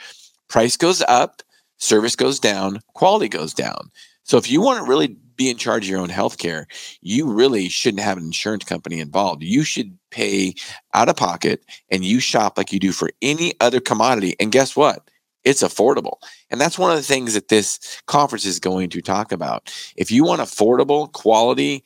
price 0.48 0.76
goes 0.76 1.02
up, 1.04 1.44
service 1.78 2.16
goes 2.16 2.40
down, 2.40 2.80
quality 2.94 3.30
goes 3.30 3.54
down. 3.54 3.92
So 4.26 4.38
if 4.38 4.50
you 4.50 4.60
want 4.60 4.84
to 4.84 4.90
really 4.90 5.16
be 5.36 5.50
in 5.50 5.58
charge 5.58 5.86
of 5.86 5.90
your 5.90 6.00
own 6.00 6.10
healthcare, 6.10 6.66
you 7.02 7.32
really 7.32 7.70
shouldn't 7.70 8.04
have 8.04 8.18
an 8.18 8.26
insurance 8.26 8.64
company 8.64 9.00
involved. 9.00 9.44
You 9.44 9.64
should 9.64 9.98
pay 10.10 10.56
out 10.94 11.10
of 11.10 11.16
pocket 11.16 11.64
and 11.90 12.04
you 12.04 12.20
shop 12.20 12.58
like 12.58 12.74
you 12.74 12.80
do 12.80 12.92
for 12.92 13.12
any 13.22 13.54
other 13.62 13.80
commodity. 13.80 14.36
And 14.40 14.52
guess 14.52 14.76
what? 14.76 15.10
It's 15.44 15.62
affordable. 15.62 16.18
And 16.50 16.60
that's 16.60 16.80
one 16.80 16.90
of 16.90 16.98
the 16.98 17.04
things 17.04 17.36
that 17.36 17.50
this 17.50 18.02
conference 18.08 18.46
is 18.46 18.60
going 18.60 18.90
to 18.90 19.02
talk 19.02 19.32
about. 19.32 19.72
If 19.96 20.12
you 20.12 20.24
want 20.24 20.42
affordable, 20.42 21.12
quality 21.12 21.84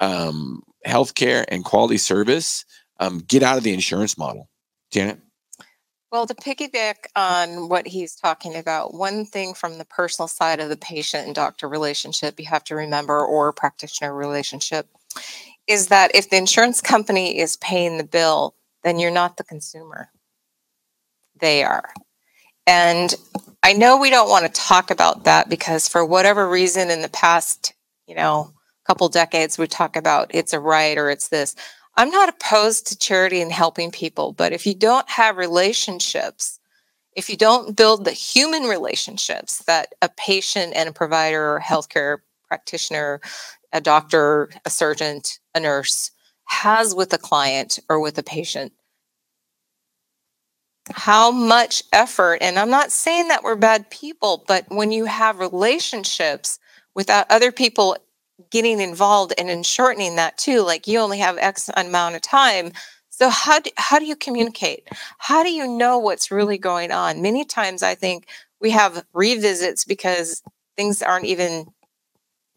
um, 0.00 0.62
healthcare 0.86 1.44
and 1.48 1.62
quality 1.62 1.98
service, 1.98 2.64
um, 3.00 3.18
get 3.18 3.42
out 3.42 3.58
of 3.58 3.64
the 3.64 3.74
insurance 3.74 4.16
model. 4.16 4.48
Janet? 4.90 5.18
Well, 6.12 6.26
to 6.26 6.34
piggyback 6.34 7.06
on 7.14 7.68
what 7.68 7.86
he's 7.86 8.16
talking 8.16 8.56
about, 8.56 8.94
one 8.94 9.24
thing 9.24 9.54
from 9.54 9.78
the 9.78 9.84
personal 9.84 10.26
side 10.26 10.58
of 10.58 10.68
the 10.68 10.76
patient 10.76 11.26
and 11.26 11.34
doctor 11.34 11.68
relationship 11.68 12.40
you 12.40 12.46
have 12.46 12.64
to 12.64 12.74
remember, 12.74 13.24
or 13.24 13.52
practitioner 13.52 14.12
relationship, 14.12 14.88
is 15.68 15.86
that 15.86 16.10
if 16.14 16.28
the 16.28 16.36
insurance 16.36 16.80
company 16.80 17.38
is 17.38 17.56
paying 17.58 17.96
the 17.96 18.04
bill, 18.04 18.56
then 18.82 18.98
you're 18.98 19.12
not 19.12 19.36
the 19.36 19.44
consumer. 19.44 20.10
They 21.38 21.62
are. 21.62 21.92
And 22.66 23.14
I 23.62 23.72
know 23.72 23.96
we 23.96 24.10
don't 24.10 24.28
want 24.28 24.46
to 24.46 24.60
talk 24.60 24.90
about 24.90 25.24
that 25.24 25.48
because 25.48 25.86
for 25.86 26.04
whatever 26.04 26.48
reason 26.48 26.90
in 26.90 27.02
the 27.02 27.08
past, 27.08 27.72
you 28.08 28.16
know, 28.16 28.52
couple 28.90 29.08
decades 29.08 29.56
we 29.56 29.68
talk 29.68 29.94
about 29.94 30.34
it's 30.34 30.52
a 30.52 30.58
right 30.58 30.98
or 30.98 31.10
it's 31.10 31.28
this. 31.28 31.54
I'm 32.00 32.08
not 32.08 32.30
opposed 32.30 32.86
to 32.86 32.98
charity 32.98 33.42
and 33.42 33.52
helping 33.52 33.90
people, 33.90 34.32
but 34.32 34.54
if 34.54 34.66
you 34.66 34.72
don't 34.74 35.06
have 35.10 35.36
relationships, 35.36 36.58
if 37.14 37.28
you 37.28 37.36
don't 37.36 37.76
build 37.76 38.06
the 38.06 38.10
human 38.12 38.62
relationships 38.62 39.58
that 39.66 39.92
a 40.00 40.08
patient 40.08 40.72
and 40.74 40.88
a 40.88 40.94
provider 40.94 41.56
or 41.56 41.60
healthcare 41.60 42.20
practitioner, 42.48 43.20
a 43.74 43.82
doctor, 43.82 44.48
a 44.64 44.70
surgeon, 44.70 45.20
a 45.54 45.60
nurse 45.60 46.10
has 46.44 46.94
with 46.94 47.12
a 47.12 47.18
client 47.18 47.78
or 47.90 48.00
with 48.00 48.16
a 48.16 48.22
patient, 48.22 48.72
how 50.92 51.30
much 51.30 51.82
effort, 51.92 52.38
and 52.40 52.58
I'm 52.58 52.70
not 52.70 52.92
saying 52.92 53.28
that 53.28 53.42
we're 53.42 53.56
bad 53.56 53.90
people, 53.90 54.42
but 54.48 54.64
when 54.70 54.90
you 54.90 55.04
have 55.04 55.38
relationships 55.38 56.58
without 56.94 57.30
other 57.30 57.52
people 57.52 57.98
getting 58.50 58.80
involved 58.80 59.32
and 59.38 59.50
in 59.50 59.62
shortening 59.62 60.16
that 60.16 60.38
too, 60.38 60.62
like 60.62 60.86
you 60.86 60.98
only 60.98 61.18
have 61.18 61.38
X 61.38 61.70
amount 61.76 62.16
of 62.16 62.22
time. 62.22 62.72
So 63.10 63.28
how 63.28 63.60
do, 63.60 63.70
how 63.76 63.98
do 63.98 64.06
you 64.06 64.16
communicate? 64.16 64.88
How 65.18 65.42
do 65.42 65.50
you 65.50 65.66
know 65.68 65.98
what's 65.98 66.30
really 66.30 66.58
going 66.58 66.90
on? 66.90 67.22
Many 67.22 67.44
times 67.44 67.82
I 67.82 67.94
think 67.94 68.26
we 68.60 68.70
have 68.70 69.04
revisits 69.12 69.84
because 69.84 70.42
things 70.76 71.02
aren't 71.02 71.26
even 71.26 71.66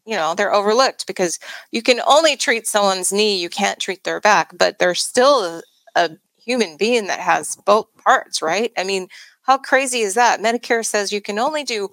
you 0.06 0.14
know 0.14 0.34
they're 0.34 0.52
overlooked 0.52 1.06
because 1.06 1.38
you 1.72 1.82
can 1.82 1.98
only 2.06 2.36
treat 2.36 2.66
someone's 2.66 3.10
knee 3.10 3.40
you 3.40 3.48
can't 3.48 3.80
treat 3.80 4.04
their 4.04 4.20
back 4.20 4.52
but 4.58 4.78
they're 4.78 4.94
still 4.94 5.42
a, 5.42 5.62
a 5.96 6.10
human 6.44 6.76
being 6.76 7.06
that 7.06 7.20
has 7.20 7.56
both 7.56 7.86
parts, 7.96 8.42
right? 8.42 8.72
I 8.76 8.84
mean, 8.84 9.08
how 9.42 9.58
crazy 9.58 10.00
is 10.00 10.14
that? 10.14 10.40
Medicare 10.40 10.84
says 10.84 11.12
you 11.12 11.20
can 11.20 11.38
only 11.38 11.64
do 11.64 11.88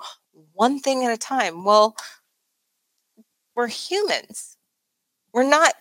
one 0.53 0.79
thing 0.79 1.05
at 1.05 1.13
a 1.13 1.17
time. 1.17 1.63
Well, 1.63 1.95
we're 3.61 3.67
humans. 3.67 4.57
We're 5.33 5.43
not 5.47 5.75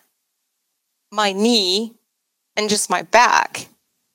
my 1.10 1.32
knee 1.32 1.94
and 2.54 2.68
just 2.68 2.90
my 2.90 3.00
back. 3.00 3.68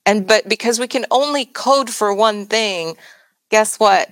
And 0.06 0.28
but 0.28 0.48
because 0.48 0.80
we 0.80 0.88
can 0.88 1.08
only 1.10 1.46
code 1.46 1.90
for 1.90 2.14
one 2.14 2.46
thing, 2.46 2.96
guess 3.50 3.80
what? 3.80 4.12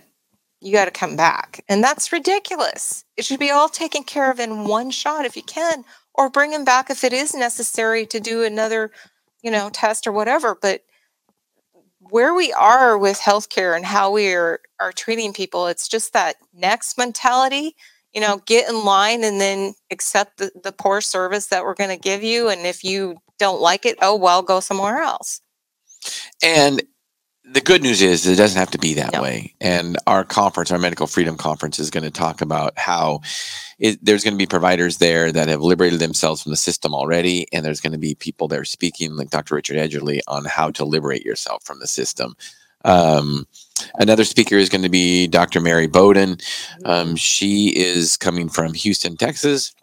You 0.60 0.74
got 0.74 0.86
to 0.86 0.92
come 0.92 1.16
back. 1.16 1.64
And 1.70 1.84
that's 1.84 2.12
ridiculous. 2.12 3.06
It 3.16 3.26
should 3.26 3.40
be 3.40 3.52
all 3.52 3.70
taken 3.70 4.04
care 4.04 4.32
of 4.32 4.40
in 4.40 4.66
one 4.66 4.90
shot 4.90 5.26
if 5.26 5.38
you 5.38 5.44
can, 5.44 5.86
or 6.16 6.32
bring 6.32 6.50
them 6.50 6.66
back 6.66 6.90
if 6.90 7.04
it 7.04 7.14
is 7.14 7.36
necessary 7.36 8.08
to 8.08 8.20
do 8.20 8.44
another 8.44 8.90
you 9.44 9.52
know, 9.52 9.70
test 9.70 10.08
or 10.08 10.12
whatever. 10.12 10.58
But 10.60 10.82
where 12.00 12.34
we 12.34 12.52
are 12.54 12.98
with 12.98 13.20
healthcare 13.20 13.76
and 13.76 13.86
how 13.86 14.10
we 14.10 14.34
are, 14.34 14.62
are 14.80 14.92
treating 14.92 15.32
people, 15.34 15.68
it's 15.68 15.88
just 15.88 16.14
that 16.14 16.38
next 16.54 16.98
mentality, 16.98 17.76
you 18.14 18.22
know, 18.22 18.42
get 18.46 18.70
in 18.70 18.84
line 18.86 19.24
and 19.24 19.42
then 19.42 19.74
accept 19.92 20.38
the, 20.38 20.52
the 20.64 20.72
poor 20.72 21.02
service 21.02 21.48
that 21.48 21.64
we're 21.64 21.74
going 21.74 21.90
to 21.90 21.98
give 21.98 22.24
you. 22.24 22.50
And 22.50 22.62
if 22.66 22.84
you 22.84 23.18
don't 23.40 23.62
like 23.62 23.86
it, 23.86 23.98
oh, 24.02 24.16
well, 24.16 24.42
go 24.42 24.60
somewhere 24.60 25.00
else. 25.00 25.42
And 26.44 26.84
the 27.46 27.62
good 27.62 27.82
news 27.82 28.02
is 28.02 28.26
it 28.26 28.36
doesn't 28.36 28.60
have 28.60 28.72
to 28.72 28.78
be 28.78 28.94
that 28.94 29.14
no. 29.14 29.22
way. 29.22 29.54
And 29.60 29.98
our 30.08 30.24
conference, 30.24 30.72
our 30.72 30.80
Medical 30.80 31.08
Freedom 31.08 31.36
Conference, 31.36 31.78
is 31.78 31.90
going 31.90 32.06
to 32.06 32.12
talk 32.12 32.42
about 32.42 32.74
how 32.78 33.22
it, 33.80 34.04
there's 34.04 34.24
going 34.24 34.34
to 34.34 34.38
be 34.38 34.46
providers 34.46 34.98
there 34.98 35.32
that 35.32 35.50
have 35.50 35.62
liberated 35.62 36.00
themselves 36.00 36.42
from 36.42 36.52
the 36.52 36.58
system 36.58 36.94
already, 36.94 37.48
and 37.52 37.66
there's 37.66 37.82
going 37.82 37.92
to 37.92 38.00
be 38.00 38.16
people 38.16 38.48
there 38.48 38.64
speaking, 38.64 39.18
like 39.18 39.30
Dr. 39.30 39.56
Richard 39.56 39.76
Edgerly, 39.76 40.20
on 40.28 40.46
how 40.46 40.72
to 40.72 40.86
liberate 40.86 41.26
yourself 41.26 41.64
from 41.64 41.80
the 41.80 41.88
system. 41.88 42.36
Um, 42.84 43.48
another 43.96 44.24
speaker 44.24 44.56
is 44.56 44.70
going 44.70 44.84
to 44.84 44.90
be 44.90 45.28
Dr. 45.28 45.60
Mary 45.62 45.88
Bowden. 45.88 46.38
Um, 46.86 47.08
mm-hmm. 47.08 47.16
she 47.16 47.74
is 47.76 48.18
coming 48.18 48.50
from 48.50 48.74
Houston, 48.74 49.18
Texas, 49.18 49.74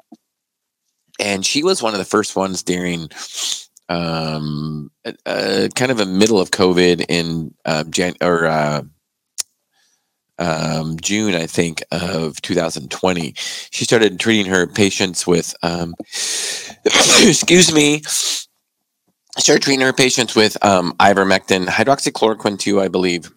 and 1.19 1.45
she 1.45 1.63
was 1.63 1.83
one 1.83 1.93
of 1.93 1.99
the 1.99 2.05
first 2.05 2.37
ones 2.37 2.63
during 2.63 3.11
um, 3.89 4.91
uh, 5.27 5.69
kind 5.75 5.91
of 5.91 6.01
a 6.01 6.07
middle 6.07 6.41
of 6.41 6.51
COVID 6.51 7.05
in 7.09 7.53
uh, 7.65 7.85
Jan 7.85 8.15
or 8.21 8.47
uh, 8.47 8.83
um, 10.39 10.97
June, 11.01 11.35
I 11.35 11.47
think, 11.47 11.85
of 11.93 12.41
2020. 12.41 13.35
She 13.37 13.85
started 13.85 14.19
treating 14.19 14.47
her 14.47 14.67
patients 14.67 15.27
with, 15.27 15.55
um, 15.63 15.95
excuse 16.85 17.73
me, 17.73 18.03
started 19.39 19.63
treating 19.63 19.85
her 19.85 19.93
patients 19.93 20.35
with 20.35 20.63
um, 20.65 20.93
ivermectin, 20.99 21.67
hydroxychloroquine 21.67 22.59
too, 22.59 22.81
I 22.81 22.89
believe, 22.89 23.31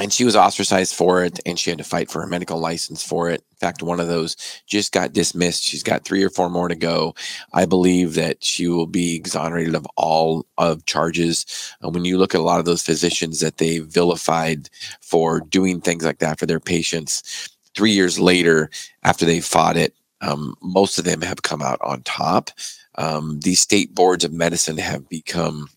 and 0.00 0.12
she 0.12 0.24
was 0.24 0.34
ostracized 0.34 0.94
for 0.94 1.22
it 1.22 1.38
and 1.46 1.58
she 1.58 1.70
had 1.70 1.78
to 1.78 1.84
fight 1.84 2.10
for 2.10 2.20
her 2.20 2.26
medical 2.26 2.58
license 2.58 3.04
for 3.04 3.30
it. 3.30 3.44
In 3.52 3.56
fact 3.58 3.82
one 3.82 4.00
of 4.00 4.08
those 4.08 4.36
just 4.66 4.92
got 4.92 5.12
dismissed. 5.12 5.62
She's 5.62 5.84
got 5.84 6.04
three 6.04 6.24
or 6.24 6.30
four 6.30 6.50
more 6.50 6.66
to 6.66 6.74
go. 6.74 7.14
I 7.52 7.64
believe 7.64 8.14
that 8.14 8.42
she 8.42 8.66
will 8.66 8.88
be 8.88 9.14
exonerated 9.14 9.76
of 9.76 9.86
all 9.96 10.46
of 10.58 10.84
charges. 10.86 11.46
When 11.80 12.04
you 12.04 12.18
look 12.18 12.34
at 12.34 12.40
a 12.40 12.44
lot 12.44 12.58
of 12.58 12.64
those 12.64 12.82
physicians 12.82 13.38
that 13.40 13.58
they 13.58 13.78
vilified 13.78 14.68
for 15.00 15.40
doing 15.40 15.80
things 15.80 16.04
like 16.04 16.18
that 16.18 16.40
for 16.40 16.46
their 16.46 16.60
patients 16.60 17.48
three 17.76 17.92
years 17.92 18.18
later 18.18 18.70
after 19.04 19.24
they 19.24 19.40
fought 19.40 19.76
it 19.76 19.94
um, 20.26 20.54
most 20.62 20.98
of 20.98 21.04
them 21.04 21.20
have 21.22 21.42
come 21.42 21.62
out 21.62 21.78
on 21.80 22.02
top 22.02 22.50
um, 22.96 23.40
these 23.40 23.60
state 23.60 23.94
boards 23.94 24.24
of 24.24 24.32
medicine 24.32 24.78
have 24.78 25.08
become 25.08 25.68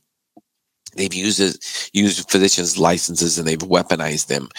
they've 0.95 1.13
used 1.13 1.39
used 1.93 2.29
physicians' 2.29 2.77
licenses 2.77 3.37
and 3.37 3.47
they've 3.47 3.59
weaponized 3.59 4.27
them, 4.27 4.49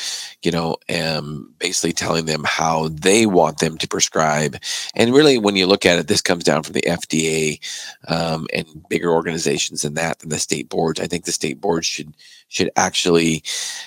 you 0.43 0.51
know, 0.51 0.77
um, 0.95 1.53
basically 1.59 1.93
telling 1.93 2.27
them 2.27 2.45
how 2.47 2.89
they 2.89 3.27
want 3.27 3.59
them 3.59 3.77
to 3.79 3.89
prescribe. 3.89 4.57
And 4.95 5.13
really, 5.13 5.39
when 5.39 5.57
you 5.57 5.67
look 5.67 5.85
at 5.85 5.99
it, 5.99 6.07
this 6.07 6.23
comes 6.23 6.45
down 6.45 6.63
from 6.63 6.75
the 6.75 6.83
FDA 6.83 7.61
um, 8.09 8.47
and 8.55 8.67
bigger 8.89 9.13
organizations 9.13 9.83
than 9.83 9.95
that, 9.95 10.21
than 10.21 10.31
the 10.31 10.39
state 10.39 10.69
boards. 10.69 11.01
I 11.01 11.07
think 11.07 11.25
the 11.25 11.33
state 11.33 11.61
boards 11.61 11.87
should 11.87 12.15
should 12.49 12.71
actually, 12.77 13.43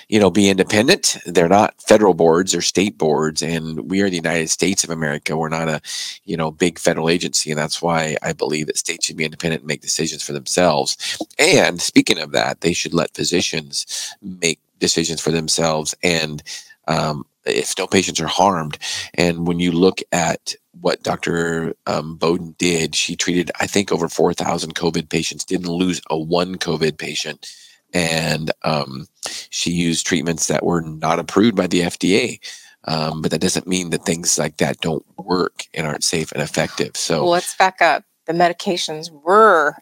you 0.08 0.18
know, 0.18 0.30
be 0.30 0.48
independent. 0.48 1.16
They're 1.26 1.48
not 1.48 1.80
federal 1.80 2.14
boards; 2.14 2.52
they're 2.52 2.60
state 2.60 2.98
boards, 2.98 3.42
and 3.42 3.90
we 3.90 4.00
are 4.00 4.10
the 4.10 4.16
United 4.16 4.50
States 4.50 4.84
of 4.84 4.90
America. 4.90 5.36
We're 5.36 5.48
not 5.48 5.68
a, 5.68 5.80
you 6.24 6.36
know, 6.36 6.50
big 6.50 6.78
federal 6.78 7.08
agency, 7.08 7.50
and 7.50 7.58
that's 7.58 7.82
why 7.82 8.16
I 8.22 8.32
believe 8.32 8.66
that 8.66 8.78
states 8.78 9.06
should 9.06 9.16
be 9.16 9.24
independent 9.24 9.62
and 9.62 9.68
make 9.68 9.80
decisions 9.82 10.22
for 10.22 10.32
themselves. 10.32 11.18
And 11.38 11.80
speaking 11.80 12.18
of 12.18 12.32
that, 12.32 12.60
they 12.60 12.72
should 12.72 12.94
let 12.94 13.14
physicians 13.14 14.14
make 14.22 14.60
decisions 14.78 15.20
for 15.20 15.30
themselves 15.30 15.94
and. 16.02 16.42
Um, 16.88 17.24
if 17.44 17.74
no 17.78 17.86
patients 17.86 18.20
are 18.20 18.26
harmed. 18.26 18.78
And 19.14 19.46
when 19.46 19.58
you 19.58 19.72
look 19.72 20.00
at 20.12 20.54
what 20.80 21.02
Dr. 21.02 21.74
Um, 21.86 22.16
Bowden 22.16 22.54
did, 22.58 22.94
she 22.94 23.16
treated, 23.16 23.50
I 23.60 23.66
think, 23.66 23.92
over 23.92 24.08
4,000 24.08 24.74
COVID 24.74 25.08
patients, 25.08 25.44
didn't 25.44 25.70
lose 25.70 26.00
a 26.10 26.18
one 26.18 26.56
COVID 26.56 26.98
patient 26.98 27.52
and 27.92 28.50
um, 28.62 29.06
she 29.50 29.70
used 29.70 30.06
treatments 30.06 30.46
that 30.48 30.64
were 30.64 30.80
not 30.80 31.18
approved 31.18 31.56
by 31.56 31.66
the 31.66 31.80
FDA. 31.80 32.40
Um, 32.84 33.22
but 33.22 33.30
that 33.30 33.40
doesn't 33.40 33.68
mean 33.68 33.90
that 33.90 34.04
things 34.04 34.38
like 34.38 34.56
that 34.56 34.80
don't 34.80 35.04
work 35.16 35.66
and 35.72 35.86
aren't 35.86 36.02
safe 36.02 36.32
and 36.32 36.42
effective. 36.42 36.96
So 36.96 37.22
well, 37.22 37.30
let's 37.30 37.54
back 37.56 37.80
up. 37.80 38.04
The 38.26 38.32
medications 38.32 39.10
were 39.10 39.76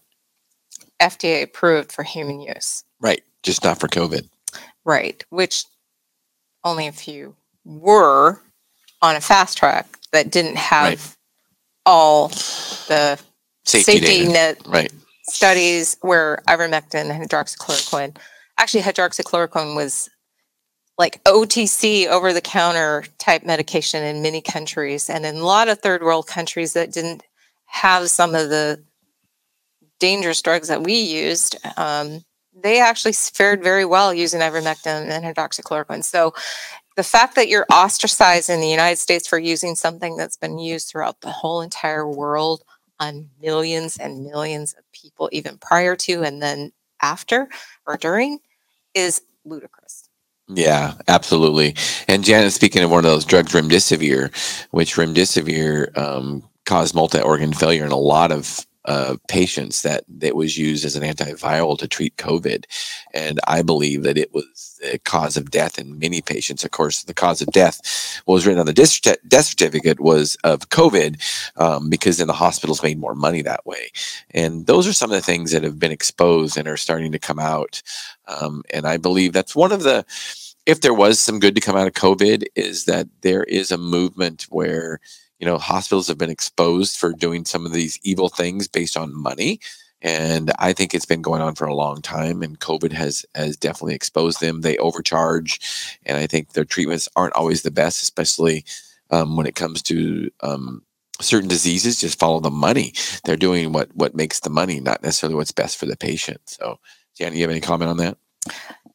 FDA 1.01 1.43
approved 1.43 1.93
for 1.93 2.03
human 2.03 2.41
use. 2.41 2.85
Right, 3.01 3.23
just 3.43 3.65
not 3.65 3.81
for 3.81 3.89
COVID. 3.89 4.29
Right, 4.85 5.25
which 5.31 5.65
only 6.63 6.87
a 6.87 6.93
few 6.93 7.35
were 7.65 8.41
on 9.01 9.17
a 9.17 9.21
fast 9.21 9.57
track 9.57 9.87
that 10.13 10.31
didn't 10.31 10.57
have 10.57 10.85
right. 10.85 11.17
all 11.87 12.29
the 12.29 13.19
safety, 13.65 13.99
safety 13.99 14.29
net 14.29 14.61
right 14.67 14.93
studies 15.31 15.97
where 16.01 16.43
ivermectin 16.49 17.11
and 17.11 17.29
hydroxychloroquine, 17.29 18.17
actually, 18.59 18.83
hydroxychloroquine 18.83 19.75
was 19.75 20.09
like 20.99 21.25
OTC 21.25 22.07
over 22.09 22.33
the 22.33 22.43
counter 22.43 23.05
type 23.19 23.43
medication 23.43 24.05
in 24.05 24.23
many 24.23 24.43
countries. 24.43 25.09
And 25.09 25.25
in 25.25 25.37
a 25.37 25.45
lot 25.45 25.69
of 25.69 25.79
third 25.79 26.03
world 26.03 26.27
countries 26.27 26.75
that 26.75 26.93
didn't 26.93 27.23
have 27.67 28.11
some 28.11 28.35
of 28.35 28.51
the 28.51 28.85
dangerous 29.99 30.43
drugs 30.43 30.69
that 30.69 30.83
we 30.83 30.95
used, 30.95 31.57
um, 31.79 32.23
they 32.55 32.81
actually 32.81 33.13
fared 33.13 33.63
very 33.63 33.85
well 33.85 34.13
using 34.13 34.41
ivermectin 34.41 35.09
and 35.09 35.25
hydroxychloroquine. 35.25 36.05
So 36.05 36.35
the 36.97 37.03
fact 37.03 37.35
that 37.37 37.49
you're 37.49 37.67
ostracized 37.73 38.51
in 38.51 38.61
the 38.61 38.69
United 38.69 38.99
States 38.99 39.27
for 39.27 39.39
using 39.39 39.75
something 39.75 40.17
that's 40.17 40.37
been 40.37 40.59
used 40.59 40.89
throughout 40.89 41.23
the 41.23 41.31
whole 41.31 41.63
entire 41.63 42.07
world 42.07 42.63
on 43.01 43.31
millions 43.41 43.97
and 43.97 44.25
millions 44.25 44.75
of 44.75 44.85
people, 44.93 45.29
even 45.33 45.59
prior 45.59 45.97
to 45.97 46.23
and 46.23 46.41
then 46.41 46.73
after 47.03 47.49
or 47.87 47.97
during, 47.97 48.39
is 48.95 49.23
ludicrous. 49.45 50.09
Yeah, 50.49 50.95
absolutely. 51.09 51.77
And 52.09 52.25
Janet, 52.25 52.53
speaking 52.53 52.83
of 52.83 52.91
one 52.91 53.05
of 53.05 53.11
those 53.11 53.25
drugs, 53.25 53.53
remdesivir, 53.53 54.33
which 54.71 54.97
remdesivir 54.97 55.97
um, 55.97 56.49
caused 56.67 56.95
multi-organ 56.95 57.53
failure 57.53 57.85
in 57.85 57.93
a 57.93 57.97
lot 57.97 58.33
of 58.33 58.67
uh, 58.85 59.17
patients 59.29 59.83
that 59.83 60.05
that 60.09 60.37
was 60.37 60.57
used 60.57 60.85
as 60.85 60.97
an 60.97 61.03
antiviral 61.03 61.79
to 61.79 61.89
treat 61.89 62.17
COVID, 62.17 62.65
and 63.13 63.41
I 63.47 63.63
believe 63.63 64.03
that 64.05 64.19
it 64.19 64.33
was 64.33 64.79
the 64.81 64.99
cause 64.99 65.37
of 65.37 65.51
death 65.51 65.79
in 65.79 65.99
many 65.99 66.21
patients. 66.23 66.65
Of 66.65 66.71
course, 66.71 67.05
the 67.05 67.15
cause 67.15 67.43
of 67.43 67.49
death 67.49 68.23
was 68.27 68.47
written 68.47 68.61
on 68.61 68.67
the 68.67 68.73
death 68.73 69.45
certificate 69.45 70.01
was 70.01 70.37
of 70.45 70.71
COVID 70.71 71.21
um, 71.57 71.91
because 71.91 72.19
then 72.19 72.27
the 72.27 72.33
hospitals 72.33 72.83
made 72.83 72.99
more 72.99 73.15
money 73.15 73.43
that 73.43 73.67
way. 73.67 73.91
And 74.31 74.67
those 74.67 74.87
are 74.87 74.93
some 74.93 75.11
of 75.11 75.17
the 75.17 75.25
things 75.25 75.53
that 75.53 75.63
have 75.63 75.79
been 75.79 75.93
exposed 75.93 76.57
and 76.57 76.67
are 76.67 76.77
starting 76.77 77.13
to 77.13 77.19
come 77.19 77.39
out. 77.39 77.83
Um, 78.27 78.63
and 78.73 78.87
I 78.87 78.97
believe 78.97 79.33
that's 79.33 79.57
one 79.57 79.73
of 79.73 79.83
the 79.83 80.05
if 80.67 80.83
there 80.83 80.95
was 80.95 81.19
some 81.19 81.41
good 81.41 81.55
to 81.55 81.61
come 81.61 81.77
out 81.77 81.87
of 81.87 81.95
COVID, 81.95 82.45
is 82.55 82.85
that 82.85 83.09
there 83.23 83.45
is 83.45 83.71
a 83.71 83.79
movement 83.79 84.47
where 84.51 85.01
you 85.41 85.47
know 85.47 85.59
hospitals 85.59 86.07
have 86.07 86.19
been 86.19 86.31
exposed 86.31 86.97
for 86.97 87.13
doing 87.13 87.45
some 87.45 87.67
of 87.67 87.73
these 87.73 87.99
evil 88.03 88.29
things 88.29 88.69
based 88.69 88.97
on 88.97 89.15
money 89.15 89.59
and 90.03 90.53
i 90.59 90.73
think 90.73 90.95
it's 90.95 91.07
been 91.07 91.23
going 91.23 91.43
on 91.43 91.55
for 91.55 91.67
a 91.67 91.75
long 91.75 92.01
time 92.01 92.43
and 92.43 92.61
covid 92.61 92.93
has 92.93 93.25
has 93.35 93.57
definitely 93.57 93.95
exposed 93.95 94.41
them. 94.41 94.61
They 94.61 94.77
overcharge 94.79 95.61
and 96.07 96.17
i 96.17 96.27
think 96.27 96.53
their 96.53 96.65
treatments 96.65 97.09
aren't 97.17 97.35
always 97.35 97.63
the 97.63 97.71
best 97.71 98.03
especially 98.03 98.65
um, 99.11 99.37
when 99.37 99.47
it 99.47 99.57
comes 99.57 99.83
to 99.83 100.31
um, 100.43 100.83
certain 101.21 101.49
diseases 101.49 102.01
just 102.01 102.19
follow 102.19 102.41
the 102.41 102.51
money. 102.51 102.95
They're 103.25 103.37
doing 103.37 103.73
what 103.73 103.95
what 103.95 104.15
makes 104.15 104.41
the 104.41 104.51
money 104.51 104.81
not 104.81 105.03
necessarily 105.03 105.35
what's 105.35 105.53
best 105.53 105.77
for 105.79 105.87
the 105.87 105.97
patient. 105.97 106.41
So 106.45 106.79
Janet, 107.17 107.35
you 107.35 107.43
have 107.43 107.51
any 107.51 107.61
comment 107.61 107.91
on 107.91 107.97
that? 107.99 108.17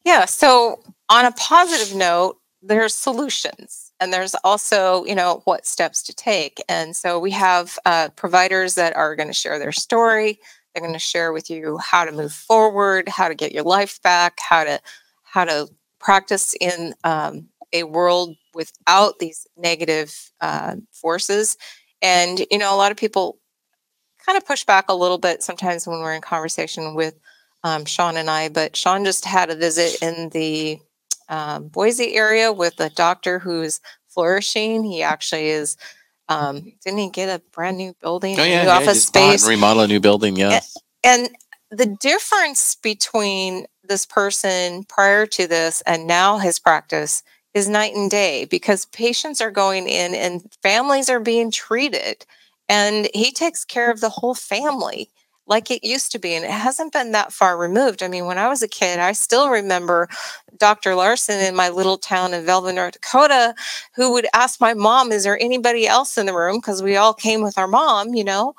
Yeah 0.04 0.26
so 0.26 0.82
on 1.10 1.26
a 1.26 1.32
positive 1.34 1.96
note 1.96 2.38
there's 2.62 2.96
solutions 2.96 3.85
and 4.00 4.12
there's 4.14 4.36
also 4.44 5.06
you 5.06 5.16
know 5.16 5.42
what 5.46 5.66
steps 5.66 6.04
to 6.04 6.14
take. 6.14 6.62
And 6.70 6.96
so 6.96 7.20
we 7.20 7.32
have 7.32 7.78
uh, 7.86 8.10
providers 8.16 8.76
that 8.76 8.96
are 8.96 9.16
going 9.16 9.28
to 9.30 9.34
share 9.34 9.60
their 9.60 9.72
story. 9.72 10.40
They're 10.74 10.82
going 10.82 10.94
to 10.94 11.00
share 11.00 11.32
with 11.32 11.50
you 11.50 11.78
how 11.78 12.06
to 12.06 12.12
move 12.12 12.34
forward 12.34 13.08
how 13.10 13.28
to 13.30 13.36
get 13.36 13.52
your 13.54 13.64
life 13.64 14.02
back 14.02 14.40
how 14.40 14.64
to 14.66 14.80
how 15.24 15.46
to 15.46 15.70
practice 16.00 16.54
in 16.60 16.94
um, 17.04 17.48
a 17.74 17.84
world 17.84 18.36
without 18.54 19.20
these 19.20 19.48
negative 19.58 20.32
uh, 20.42 20.76
forces. 20.92 21.58
And 22.02 22.46
you 22.52 22.58
know 22.58 22.74
a 22.74 22.78
lot 22.78 22.92
of 22.92 22.98
people 22.98 23.40
kind 24.26 24.38
of 24.38 24.46
push 24.46 24.64
back 24.64 24.86
a 24.90 24.96
little 24.96 25.18
bit 25.18 25.44
sometimes 25.44 25.88
when 25.88 26.00
we're 26.00 26.14
in 26.14 26.22
conversation 26.22 26.96
with 26.96 27.16
um, 27.64 27.86
shawn 27.86 28.18
and 28.18 28.30
i 28.30 28.50
but 28.50 28.76
shawn 28.76 29.04
just 29.06 29.26
had 29.26 29.50
a 29.50 29.56
visit 29.56 30.02
in 30.02 30.30
the 30.30 30.80
um, 31.30 31.68
Boise 31.68 32.16
area 32.16 32.52
with 32.52 32.80
a 32.80 32.90
doctor 32.90 33.40
who's 33.40 33.80
flourishing. 34.08 34.84
He 34.84 35.04
actually 35.04 35.50
is. 35.50 35.78
Um, 36.28 36.74
didn't 36.84 37.00
he 37.00 37.10
get 37.10 37.30
a 37.30 37.42
brand 37.52 37.78
new 37.78 37.94
building? 38.02 38.40
Oh 38.40 38.44
yeah, 38.44 38.62
new 38.62 38.68
yeah 38.68 38.76
office 38.76 39.06
space, 39.06 39.48
remodel 39.48 39.84
a 39.84 39.88
new 39.88 40.00
building. 40.00 40.36
Yeah, 40.36 40.62
and, 41.04 41.30
and 41.30 41.30
the 41.70 41.86
difference 41.86 42.76
between 42.76 43.66
this 43.84 44.06
person 44.06 44.84
prior 44.86 45.26
to 45.28 45.48
this 45.48 45.82
and 45.86 46.08
now 46.08 46.38
his 46.38 46.60
practice 46.60 47.24
is 47.54 47.70
night 47.70 47.96
and 47.96 48.12
day 48.12 48.46
because 48.46 48.86
patients 48.88 49.42
are 49.42 49.52
going 49.52 49.88
in 49.88 50.14
and 50.14 50.52
families 50.62 51.10
are 51.10 51.20
being 51.20 51.52
treated 51.52 52.26
and 52.68 53.08
he 53.14 53.32
takes 53.32 53.64
care 53.64 53.92
of 53.92 54.02
the 54.02 54.10
whole 54.10 54.36
family 54.36 55.10
like 55.48 55.70
it 55.70 55.84
used 55.84 56.12
to 56.12 56.20
be. 56.20 56.34
And 56.34 56.46
it 56.46 56.52
hasn't 56.52 56.94
been 56.94 57.12
that 57.12 57.32
far 57.34 57.58
removed. 57.58 58.02
I 58.02 58.08
mean, 58.08 58.26
when 58.26 58.38
I 58.38 58.48
was 58.48 58.64
a 58.64 58.68
kid, 58.68 59.00
I 59.00 59.12
still 59.12 59.50
remember 59.50 60.08
Dr. 60.58 60.96
Larson 60.96 61.40
in 61.40 61.56
my 61.56 61.70
little 61.70 61.98
town 61.98 62.34
in 62.34 62.46
Velva, 62.46 62.74
North 62.74 62.94
Dakota, 62.94 63.54
who 63.96 64.14
would 64.14 64.28
ask 64.34 64.60
my 64.60 64.74
mom, 64.74 65.12
Is 65.12 65.24
there 65.24 65.40
anybody 65.40 65.88
else 65.88 66.18
in 66.18 66.26
the 66.26 66.34
room? 66.34 66.58
Because 66.58 66.82
we 66.82 66.96
all 66.96 67.14
came 67.14 67.42
with 67.42 67.58
our 67.58 67.68
mom, 67.68 68.14
you 68.14 68.24
know? 68.24 68.54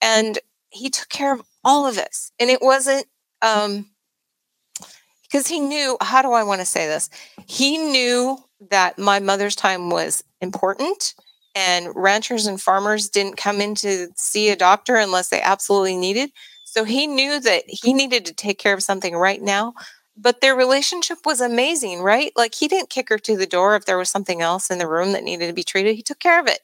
And 0.00 0.38
he 0.70 0.88
took 0.88 1.08
care 1.08 1.34
of 1.34 1.42
all 1.64 1.86
of 1.86 1.98
us. 1.98 2.32
And 2.38 2.48
it 2.50 2.62
wasn't, 2.62 3.06
um, 3.42 3.86
because 5.22 5.46
he 5.46 5.60
knew, 5.60 5.96
how 6.00 6.22
do 6.22 6.32
I 6.32 6.42
want 6.42 6.60
to 6.60 6.64
say 6.64 6.86
this? 6.88 7.08
He 7.46 7.78
knew 7.78 8.38
that 8.70 8.98
my 8.98 9.20
mother's 9.20 9.54
time 9.54 9.88
was 9.88 10.24
important 10.40 11.14
and 11.54 11.88
ranchers 11.94 12.46
and 12.46 12.60
farmers 12.60 13.08
didn't 13.08 13.36
come 13.36 13.60
in 13.60 13.74
to 13.76 14.08
see 14.16 14.50
a 14.50 14.56
doctor 14.56 14.96
unless 14.96 15.28
they 15.28 15.40
absolutely 15.40 15.96
needed. 15.96 16.30
So 16.64 16.84
he 16.84 17.06
knew 17.06 17.40
that 17.40 17.64
he 17.66 17.92
needed 17.92 18.24
to 18.26 18.34
take 18.34 18.58
care 18.58 18.74
of 18.74 18.82
something 18.82 19.16
right 19.16 19.42
now. 19.42 19.74
But 20.16 20.40
their 20.40 20.54
relationship 20.54 21.18
was 21.24 21.40
amazing, 21.40 22.02
right? 22.02 22.32
Like 22.36 22.54
he 22.54 22.68
didn't 22.68 22.90
kick 22.90 23.08
her 23.08 23.18
to 23.18 23.36
the 23.36 23.46
door 23.46 23.74
if 23.74 23.86
there 23.86 23.98
was 23.98 24.10
something 24.10 24.42
else 24.42 24.70
in 24.70 24.78
the 24.78 24.88
room 24.88 25.12
that 25.12 25.24
needed 25.24 25.48
to 25.48 25.54
be 25.54 25.62
treated. 25.62 25.96
He 25.96 26.02
took 26.02 26.18
care 26.18 26.38
of 26.38 26.46
it. 26.46 26.60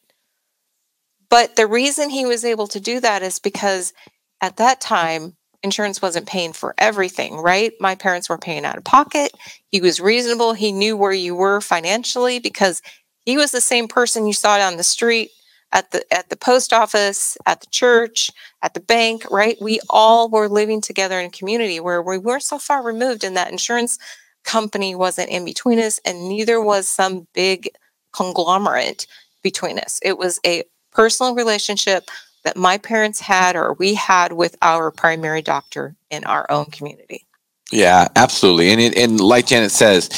But 1.29 1.57
the 1.57 1.66
reason 1.66 2.11
he 2.11 2.27
was 2.27 2.44
able 2.44 2.68
to 2.68 2.81
do 2.81 3.01
that 3.01 3.22
is 3.22 3.38
because 3.38 3.92
at 4.40 4.59
that 4.59 4.81
time, 4.81 5.37
insurance 5.62 6.01
wasn't 6.01 6.29
paying 6.29 6.53
for 6.53 6.75
everything, 6.79 7.37
right? 7.37 7.72
My 7.81 7.94
parents 7.94 8.29
were 8.29 8.38
paying 8.38 8.64
out 8.64 8.77
of 8.77 8.85
pocket. 8.85 9.33
He 9.68 9.81
was 9.81 10.01
reasonable. 10.01 10.53
He 10.53 10.70
knew 10.70 10.96
where 10.96 11.12
you 11.12 11.35
were 11.35 11.61
financially 11.61 12.38
because 12.38 12.83
he 13.27 13.37
was 13.37 13.51
the 13.51 13.61
same 13.61 13.89
person 13.89 14.27
you 14.27 14.33
saw 14.33 14.57
down 14.57 14.79
the 14.79 14.85
street 14.85 15.31
at 15.73 15.91
the 15.91 16.03
at 16.15 16.31
the 16.31 16.37
post 16.37 16.73
office, 16.73 17.37
at 17.45 17.61
the 17.61 17.67
church, 17.67 18.31
at 18.62 18.73
the 18.73 18.81
bank, 18.81 19.25
right? 19.31 19.59
We 19.61 19.81
all 19.91 20.31
were 20.31 20.49
living 20.49 20.81
together 20.81 21.19
in 21.21 21.27
a 21.27 21.31
community 21.31 21.81
where 21.81 22.01
we 22.01 22.17
weren't 22.17 22.45
so 22.45 22.59
far 22.59 22.83
removed 22.83 23.25
and 23.25 23.37
that 23.37 23.51
insurance 23.51 23.99
company 24.45 24.95
wasn't 24.95 25.29
in 25.29 25.45
between 25.45 25.79
us 25.81 26.01
and 26.05 26.29
neither 26.29 26.62
was 26.62 26.89
some 26.89 27.27
big 27.35 27.69
conglomerate 28.12 29.07
between 29.43 29.79
us. 29.79 30.01
It 30.03 30.17
was 30.17 30.41
a 30.47 30.62
personal 30.93 31.35
relationship 31.35 32.11
that 32.45 32.57
my 32.57 32.79
parents 32.79 33.21
had 33.21 33.57
or 33.57 33.75
we 33.75 33.95
had 33.95 34.33
with 34.33 34.57
our 34.62 34.93
primary 34.93 35.43
doctor 35.43 35.97
in 36.11 36.25
our 36.25 36.47
own 36.49 36.67
community. 36.67 37.27
Yeah, 37.73 38.07
absolutely. 38.15 38.71
And 38.71 38.81
it, 38.81 38.97
and 38.97 39.21
like 39.21 39.49
Janet 39.49 39.73
says, 39.73 40.09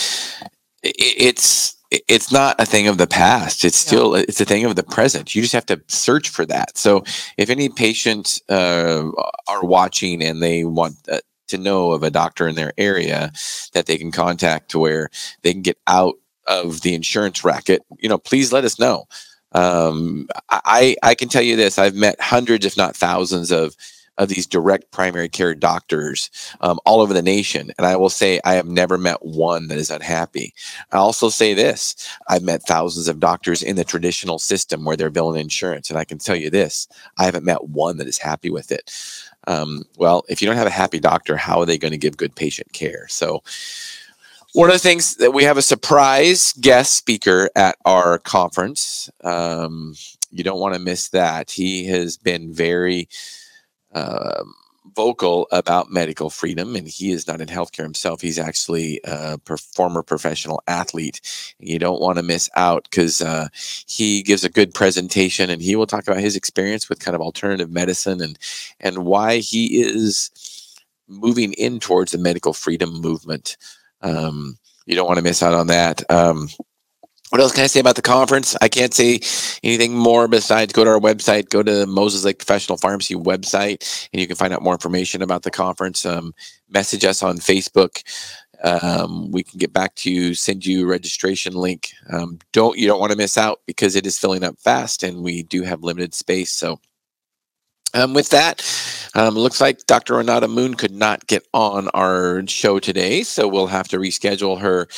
it's 0.82 1.74
it's 1.90 2.30
not 2.30 2.60
a 2.60 2.66
thing 2.66 2.86
of 2.86 2.98
the 2.98 3.06
past. 3.06 3.64
It's 3.64 3.76
still 3.76 4.16
yeah. 4.16 4.24
it's 4.28 4.40
a 4.40 4.44
thing 4.44 4.64
of 4.64 4.76
the 4.76 4.82
present. 4.82 5.34
You 5.34 5.42
just 5.42 5.54
have 5.54 5.66
to 5.66 5.80
search 5.88 6.28
for 6.28 6.44
that. 6.46 6.76
So 6.76 7.04
if 7.36 7.50
any 7.50 7.68
patients 7.68 8.42
uh, 8.48 9.04
are 9.48 9.64
watching 9.64 10.22
and 10.22 10.42
they 10.42 10.64
want 10.64 10.96
uh, 11.10 11.20
to 11.48 11.58
know 11.58 11.92
of 11.92 12.02
a 12.02 12.10
doctor 12.10 12.46
in 12.46 12.56
their 12.56 12.72
area 12.76 13.32
that 13.72 13.86
they 13.86 13.96
can 13.96 14.12
contact 14.12 14.70
to 14.70 14.78
where 14.78 15.08
they 15.42 15.52
can 15.52 15.62
get 15.62 15.78
out 15.86 16.16
of 16.46 16.80
the 16.80 16.94
insurance 16.94 17.44
racket 17.44 17.82
you 17.98 18.08
know 18.08 18.18
please 18.18 18.52
let 18.52 18.64
us 18.64 18.78
know. 18.78 19.04
Um, 19.52 20.28
i 20.50 20.94
i 21.02 21.14
can 21.14 21.28
tell 21.28 21.42
you 21.42 21.56
this. 21.56 21.78
I've 21.78 21.94
met 21.94 22.20
hundreds 22.20 22.66
if 22.66 22.76
not 22.76 22.96
thousands 22.96 23.50
of 23.50 23.74
of 24.18 24.28
these 24.28 24.46
direct 24.46 24.90
primary 24.90 25.28
care 25.28 25.54
doctors 25.54 26.30
um, 26.60 26.78
all 26.84 27.00
over 27.00 27.14
the 27.14 27.22
nation. 27.22 27.70
And 27.78 27.86
I 27.86 27.96
will 27.96 28.10
say, 28.10 28.40
I 28.44 28.54
have 28.54 28.66
never 28.66 28.98
met 28.98 29.24
one 29.24 29.68
that 29.68 29.78
is 29.78 29.90
unhappy. 29.90 30.52
I 30.92 30.96
also 30.98 31.28
say 31.28 31.54
this 31.54 31.94
I've 32.28 32.42
met 32.42 32.62
thousands 32.64 33.08
of 33.08 33.20
doctors 33.20 33.62
in 33.62 33.76
the 33.76 33.84
traditional 33.84 34.38
system 34.38 34.84
where 34.84 34.96
they're 34.96 35.10
billing 35.10 35.40
insurance. 35.40 35.88
And 35.88 35.98
I 35.98 36.04
can 36.04 36.18
tell 36.18 36.36
you 36.36 36.50
this 36.50 36.88
I 37.16 37.24
haven't 37.24 37.44
met 37.44 37.68
one 37.68 37.96
that 37.98 38.08
is 38.08 38.18
happy 38.18 38.50
with 38.50 38.72
it. 38.72 38.92
Um, 39.46 39.84
well, 39.96 40.24
if 40.28 40.42
you 40.42 40.46
don't 40.46 40.56
have 40.56 40.66
a 40.66 40.70
happy 40.70 40.98
doctor, 40.98 41.36
how 41.36 41.60
are 41.60 41.66
they 41.66 41.78
going 41.78 41.92
to 41.92 41.98
give 41.98 42.16
good 42.16 42.34
patient 42.34 42.72
care? 42.72 43.06
So, 43.08 43.42
one 44.54 44.68
of 44.68 44.74
the 44.74 44.78
things 44.80 45.16
that 45.16 45.32
we 45.32 45.44
have 45.44 45.58
a 45.58 45.62
surprise 45.62 46.52
guest 46.54 46.94
speaker 46.94 47.50
at 47.54 47.76
our 47.84 48.18
conference. 48.18 49.10
Um, 49.22 49.94
you 50.30 50.42
don't 50.42 50.60
want 50.60 50.74
to 50.74 50.80
miss 50.80 51.10
that. 51.10 51.50
He 51.50 51.86
has 51.86 52.16
been 52.16 52.52
very 52.52 53.08
uh, 53.94 54.44
vocal 54.94 55.46
about 55.52 55.90
medical 55.90 56.30
freedom, 56.30 56.74
and 56.74 56.88
he 56.88 57.10
is 57.10 57.26
not 57.26 57.40
in 57.40 57.48
healthcare 57.48 57.82
himself. 57.84 58.20
He's 58.20 58.38
actually 58.38 59.00
a 59.04 59.38
former 59.74 60.02
professional 60.02 60.62
athlete. 60.66 61.20
You 61.58 61.78
don't 61.78 62.00
want 62.00 62.16
to 62.18 62.22
miss 62.22 62.48
out 62.56 62.84
because 62.84 63.20
uh, 63.20 63.48
he 63.86 64.22
gives 64.22 64.44
a 64.44 64.48
good 64.50 64.74
presentation, 64.74 65.50
and 65.50 65.62
he 65.62 65.76
will 65.76 65.86
talk 65.86 66.06
about 66.06 66.20
his 66.20 66.36
experience 66.36 66.88
with 66.88 67.00
kind 67.00 67.14
of 67.14 67.20
alternative 67.20 67.70
medicine 67.70 68.20
and 68.20 68.38
and 68.80 69.04
why 69.04 69.38
he 69.38 69.80
is 69.80 70.30
moving 71.08 71.52
in 71.54 71.80
towards 71.80 72.12
the 72.12 72.18
medical 72.18 72.52
freedom 72.52 73.00
movement. 73.00 73.56
Um, 74.02 74.58
you 74.86 74.94
don't 74.94 75.06
want 75.06 75.18
to 75.18 75.24
miss 75.24 75.42
out 75.42 75.54
on 75.54 75.66
that. 75.68 76.08
Um, 76.10 76.48
what 77.30 77.40
else 77.42 77.52
can 77.52 77.64
I 77.64 77.68
say 77.68 77.80
about 77.80 77.96
the 77.96 78.02
conference? 78.02 78.56
I 78.62 78.68
can't 78.68 78.94
say 78.94 79.20
anything 79.62 79.94
more 79.94 80.28
besides 80.28 80.72
go 80.72 80.84
to 80.84 80.90
our 80.90 81.00
website, 81.00 81.50
go 81.50 81.62
to 81.62 81.72
the 81.72 81.86
Moses 81.86 82.24
Lake 82.24 82.38
Professional 82.38 82.78
Pharmacy 82.78 83.14
website, 83.16 84.08
and 84.12 84.20
you 84.20 84.26
can 84.26 84.36
find 84.36 84.52
out 84.54 84.62
more 84.62 84.74
information 84.74 85.22
about 85.22 85.42
the 85.42 85.50
conference. 85.50 86.06
Um, 86.06 86.34
message 86.70 87.04
us 87.04 87.22
on 87.22 87.38
Facebook. 87.38 88.02
Um, 88.64 89.30
we 89.32 89.42
can 89.44 89.58
get 89.58 89.72
back 89.72 89.94
to 89.96 90.10
you, 90.12 90.34
send 90.34 90.66
you 90.66 90.84
a 90.84 90.88
registration 90.88 91.54
link. 91.54 91.92
Um, 92.12 92.38
don't 92.52 92.78
you 92.78 92.86
don't 92.88 93.00
want 93.00 93.12
to 93.12 93.18
miss 93.18 93.38
out 93.38 93.60
because 93.66 93.96
it 93.96 94.06
is 94.06 94.18
filling 94.18 94.44
up 94.44 94.58
fast, 94.58 95.02
and 95.04 95.22
we 95.22 95.42
do 95.44 95.62
have 95.64 95.82
limited 95.82 96.14
space. 96.14 96.50
So 96.52 96.80
Um, 97.94 98.14
with 98.14 98.28
that, 98.30 98.62
um, 99.14 99.34
looks 99.34 99.60
like 99.60 99.86
Dr. 99.86 100.14
Renata 100.16 100.46
Moon 100.48 100.74
could 100.74 100.92
not 100.92 101.26
get 101.26 101.46
on 101.54 101.88
our 101.94 102.42
show 102.46 102.78
today, 102.78 103.22
so 103.24 103.48
we'll 103.48 103.66
have 103.68 103.88
to 103.88 103.98
reschedule 103.98 104.60
her. 104.60 104.88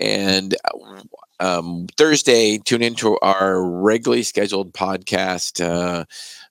And 0.00 0.54
um, 1.40 1.86
Thursday, 1.96 2.58
tune 2.58 2.82
into 2.82 3.18
our 3.20 3.62
regularly 3.62 4.22
scheduled 4.22 4.72
podcast. 4.72 5.64
Uh, 5.64 6.04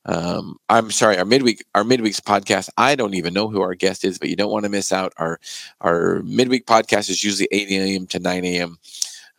um, 0.06 0.58
I'm 0.70 0.92
sorry, 0.92 1.18
our 1.18 1.26
midweek 1.26 1.66
our 1.76 1.84
midweek's 1.84 2.22
podcast. 2.22 2.70
I 2.78 2.96
don't 2.96 3.14
even 3.14 3.34
know 3.34 3.50
who 3.50 3.62
our 3.62 3.76
guest 3.76 4.06
is, 4.06 4.18
but 4.18 4.30
you 4.30 4.36
don't 4.38 4.52
want 4.52 4.64
to 4.64 4.70
miss 4.70 4.92
out. 4.92 5.14
Our 5.18 5.40
our 5.82 6.22
midweek 6.24 6.66
podcast 6.66 7.10
is 7.10 7.24
usually 7.24 7.50
8 7.52 7.70
a.m. 7.70 8.08
to 8.08 8.20
9 8.20 8.46
a.m. 8.46 8.78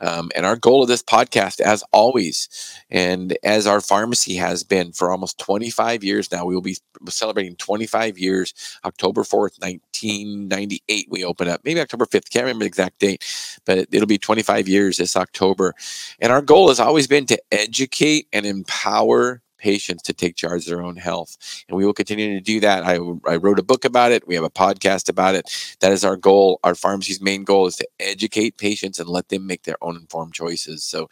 Um, 0.00 0.30
and 0.37 0.46
our 0.46 0.56
goal 0.56 0.82
of 0.82 0.88
this 0.88 1.02
podcast, 1.02 1.61
as 1.61 1.84
always, 1.92 2.48
and 2.90 3.37
as 3.42 3.66
our 3.66 3.80
pharmacy 3.80 4.34
has 4.37 4.64
been 4.64 4.92
for 4.92 5.11
almost 5.11 5.38
25 5.38 6.04
years 6.04 6.30
now, 6.30 6.44
we 6.44 6.54
will 6.54 6.62
be 6.62 6.76
celebrating 7.08 7.56
25 7.56 8.18
years. 8.18 8.54
October 8.84 9.22
4th, 9.22 9.61
1998, 9.61 11.06
we 11.11 11.24
open 11.24 11.48
up. 11.48 11.61
Maybe 11.64 11.80
October 11.80 12.06
5th, 12.06 12.30
can't 12.30 12.44
remember 12.44 12.64
the 12.64 12.68
exact 12.68 12.98
date, 13.00 13.24
but 13.64 13.88
it'll 13.92 14.06
be 14.06 14.18
25 14.18 14.68
years 14.68 14.98
this 14.98 15.16
October. 15.16 15.74
And 16.20 16.32
our 16.32 16.42
goal 16.42 16.68
has 16.68 16.80
always 16.80 17.06
been 17.06 17.26
to 17.26 17.40
educate 17.52 18.28
and 18.32 18.46
empower 18.46 19.42
patients 19.59 20.03
to 20.05 20.12
take 20.12 20.37
charge 20.37 20.62
of 20.62 20.68
their 20.68 20.83
own 20.83 20.97
health. 20.97 21.37
And 21.68 21.77
we 21.77 21.85
will 21.85 21.92
continue 21.92 22.35
to 22.35 22.40
do 22.40 22.61
that. 22.61 22.85
I, 22.85 22.99
I 23.27 23.37
wrote 23.37 23.59
a 23.59 23.62
book 23.62 23.85
about 23.85 24.12
it. 24.12 24.27
We 24.27 24.35
have 24.35 24.44
a 24.44 24.51
podcast 24.51 25.09
about 25.09 25.35
it. 25.35 25.77
That 25.81 25.92
is 25.92 26.05
our 26.05 26.16
goal. 26.16 26.61
Our 26.64 26.75
pharmacy's 26.75 27.21
main 27.21 27.44
goal 27.44 27.66
is 27.66 27.77
to 27.77 27.88
educate 28.01 28.57
patients 28.59 28.99
and 28.99 29.09
let 29.09 29.29
them 29.29 29.47
make 29.47 29.64
their 29.64 29.77
own 29.83 29.97
informed 29.97 30.35
choices. 30.35 30.85
So 30.85 31.09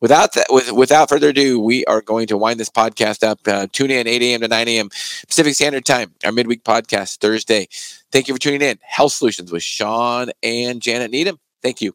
without 0.00 0.34
that, 0.34 0.46
with, 0.50 0.72
without 0.72 1.08
further 1.08 1.28
ado, 1.28 1.60
we 1.60 1.84
are 1.86 2.00
going 2.00 2.26
to 2.28 2.36
wind 2.36 2.58
this 2.58 2.70
podcast 2.70 3.22
up. 3.22 3.40
Uh, 3.46 3.66
tune 3.70 3.90
in 3.90 4.06
8 4.06 4.22
a.m. 4.22 4.40
to 4.40 4.48
9 4.48 4.68
a.m. 4.68 4.88
Pacific 5.28 5.54
Standard 5.54 5.84
Time, 5.84 6.14
our 6.24 6.32
midweek 6.32 6.64
podcast 6.64 7.18
Thursday. 7.18 7.68
Thank 8.12 8.28
you 8.28 8.34
for 8.34 8.40
tuning 8.40 8.62
in. 8.62 8.78
Health 8.82 9.12
Solutions 9.12 9.52
with 9.52 9.62
Shawn 9.62 10.30
and 10.42 10.80
Janet 10.80 11.10
Needham. 11.10 11.38
Thank 11.62 11.80
you. 11.80 11.94